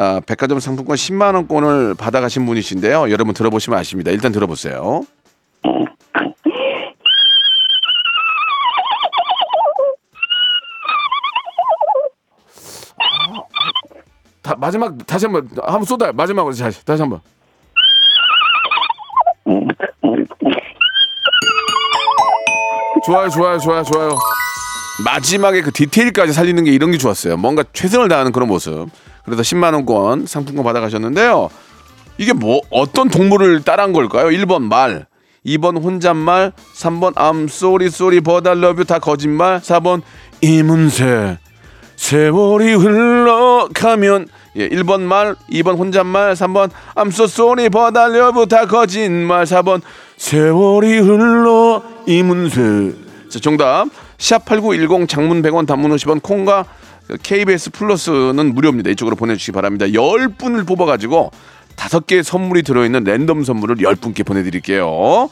아, 0.00 0.20
백화점 0.24 0.60
상품권 0.60 0.94
10만 0.94 1.34
원권을 1.34 1.96
받아가신 1.96 2.46
분이신데요. 2.46 3.10
여러분 3.10 3.34
들어보시면 3.34 3.76
아십니다. 3.76 4.12
일단 4.12 4.30
들어보세요. 4.30 5.02
다, 14.40 14.54
마지막 14.56 14.96
다시 15.04 15.26
한번 15.26 15.48
한번 15.64 15.84
쏟아요. 15.84 16.12
마지막으로 16.12 16.54
다시 16.54 16.84
다시 16.84 17.02
한번. 17.02 17.20
좋아요, 23.04 23.28
좋아요, 23.30 23.58
좋아요, 23.58 23.82
좋아요. 23.82 24.16
마지막에 25.04 25.60
그 25.60 25.72
디테일까지 25.72 26.32
살리는 26.32 26.62
게 26.62 26.70
이런 26.70 26.92
게 26.92 26.98
좋았어요. 26.98 27.36
뭔가 27.36 27.64
최선을 27.72 28.08
다하는 28.08 28.30
그런 28.30 28.48
모습. 28.48 28.88
그래서 29.28 29.42
10만 29.42 29.74
원권 29.74 30.26
상품권 30.26 30.64
받아가셨는데요. 30.64 31.50
이게 32.18 32.32
뭐 32.32 32.60
어떤 32.70 33.08
동물을 33.08 33.62
따라한 33.62 33.92
걸까요? 33.92 34.28
1번 34.28 34.62
말, 34.62 35.06
2번 35.46 35.82
혼잣말, 35.82 36.52
3번 36.74 37.12
I'm 37.16 37.48
so 37.48 37.90
sorry 37.90 38.20
but 38.20 38.38
I 38.38 38.43
love 38.43 38.66
you 38.66 38.84
다 38.84 38.98
거짓말, 38.98 39.60
4번 39.60 40.02
이문세 40.40 41.38
세월이 41.96 42.74
흘러가면 42.74 44.28
예, 44.56 44.68
1번 44.68 45.00
말, 45.00 45.34
2번 45.50 45.78
혼잣말, 45.78 46.34
3번 46.34 46.70
I'm 46.94 47.08
so 47.08 47.24
sorry 47.24 47.68
but 47.68 47.89
I 47.89 47.96
love 47.96 48.25
you 48.25 48.46
다 48.46 48.66
거짓말 48.66 49.44
4번 49.44 49.82
세월이 50.16 50.98
흘러 50.98 51.82
이문세 52.06 52.94
자 53.30 53.38
정답 53.40 53.86
샵8910 54.16 55.08
장문 55.08 55.42
100원 55.42 55.66
단문 55.66 55.92
50원 55.92 56.22
콩과 56.22 56.64
KBS 57.22 57.70
플러스는 57.70 58.54
무료입니다. 58.54 58.90
이쪽으로 58.90 59.16
보내주시기 59.16 59.52
바랍니다. 59.52 59.86
10분을 59.86 60.66
뽑아가지고 60.66 61.30
다섯 61.76 62.06
개의 62.06 62.24
선물이 62.24 62.62
들어있는 62.62 63.04
랜덤 63.04 63.44
선물을 63.44 63.76
10분께 63.76 64.26
보내드릴게요. 64.26 65.30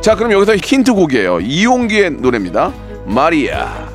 자 0.00 0.16
그럼 0.16 0.32
여기서 0.32 0.56
힌트 0.56 0.92
곡이에요. 0.92 1.40
이용기의 1.40 2.10
노래입니다. 2.10 2.72
마리아. 3.06 3.94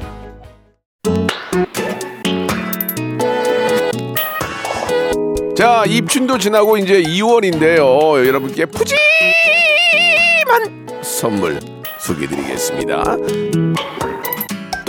자, 5.60 5.84
입춘도 5.86 6.38
지나고 6.38 6.78
이제 6.78 7.04
2월인데요. 7.04 8.26
여러분께 8.26 8.66
푸짐한 8.68 8.96
선물 11.04 11.60
소개해드리겠습니다. 12.00 13.04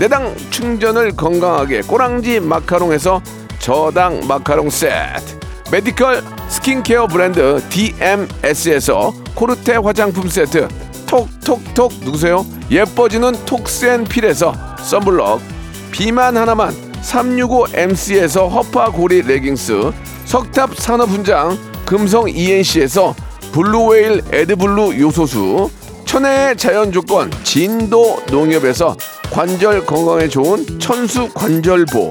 내 0.00 0.15
당 0.15 0.34
충전을 0.48 1.14
건강하게 1.14 1.82
꼬랑지 1.82 2.40
마카롱에서 2.40 3.20
저당 3.58 4.26
마카롱 4.26 4.70
세트, 4.70 5.38
메디컬 5.70 6.22
스킨케어 6.48 7.06
브랜드 7.06 7.62
DMS에서 7.68 9.12
코르테 9.34 9.76
화장품 9.76 10.26
세트, 10.26 10.68
톡톡톡 11.06 11.92
누구세요? 12.00 12.46
예뻐지는 12.70 13.44
톡센필에서 13.44 14.54
썬블럭, 14.78 15.42
비만 15.90 16.34
하나만 16.34 16.74
365MC에서 17.02 18.50
허파고리 18.50 19.20
레깅스, 19.20 19.92
석탑 20.24 20.76
산업훈장 20.76 21.58
금성 21.84 22.26
ENC에서 22.26 23.14
블루웨일 23.52 24.22
에드블루 24.32 24.98
요소수, 24.98 25.68
천혜의 26.06 26.56
자연 26.56 26.90
조건 26.90 27.30
진도 27.44 28.24
농협에서 28.30 28.96
관절 29.30 29.86
건강에 29.86 30.26
좋은 30.26 30.78
천수 30.80 31.32
관절보, 31.32 32.10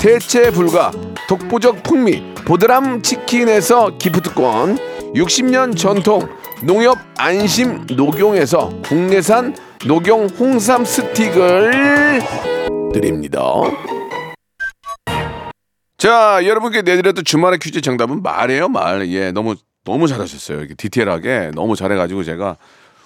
대체 0.00 0.50
불가 0.50 0.90
독보적 1.28 1.84
풍미 1.84 2.34
보드람 2.44 3.02
치킨에서 3.02 3.96
기프트권 3.98 4.76
60년 5.14 5.76
전통 5.76 6.28
농협 6.64 6.98
안심 7.18 7.86
녹용에서 7.86 8.70
국내산 8.84 9.54
녹용 9.86 10.26
홍삼 10.26 10.84
스틱을 10.84 12.22
드립니다. 12.92 13.40
자, 15.98 16.40
여러분께 16.44 16.82
내드렸던 16.82 17.24
주말의 17.24 17.58
퀴즈 17.60 17.80
정답은 17.80 18.22
말이에요, 18.22 18.68
말. 18.68 19.08
예, 19.10 19.30
너무 19.30 19.54
너무 19.84 20.08
잘하셨어요. 20.08 20.58
이렇게 20.58 20.74
디테일하게 20.74 21.52
너무 21.54 21.76
잘해가지고 21.76 22.24
제가 22.24 22.56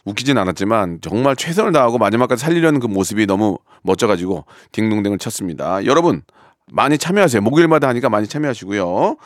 웃기진 0.05 0.39
않았지만 0.39 1.01
정말 1.03 1.37
최선을 1.37 1.73
다하고 1.73 1.99
마지막까지 1.99 2.43
살리려는 2.43 2.81
그 2.81 2.87
모습이 2.87 3.27
너무 3.27 3.59
멋져가지고 3.83 4.45
딩동댕을 4.73 5.19
쳤습니다. 5.19 5.85
여러분 5.85 6.23
많이 6.73 6.99
참여하세요. 6.99 7.43
목요일마다 7.43 7.89
하니까 7.89 8.09
많이 8.09 8.27
참여하시고요. 8.27 9.17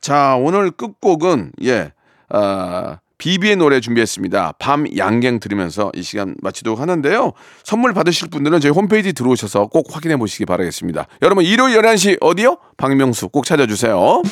자, 0.00 0.36
오늘 0.38 0.70
끝곡은 0.70 1.52
예, 1.62 1.92
아, 2.28 2.98
비비의 3.18 3.56
노래 3.56 3.80
준비했습니다. 3.80 4.54
밤 4.58 4.84
양갱 4.96 5.40
들으면서 5.40 5.90
이 5.94 6.02
시간 6.02 6.34
마치도록 6.42 6.80
하는데요. 6.80 7.32
선물 7.62 7.94
받으실 7.94 8.28
분들은 8.28 8.60
저희 8.60 8.72
홈페이지 8.72 9.12
들어오셔서 9.12 9.68
꼭 9.68 9.86
확인해 9.94 10.16
보시기 10.16 10.44
바라겠습니다. 10.44 11.06
여러분 11.22 11.44
일요일 11.44 11.80
11시 11.80 12.18
어디요? 12.20 12.58
박명수 12.76 13.28
꼭 13.28 13.46
찾아주세요. 13.46 14.22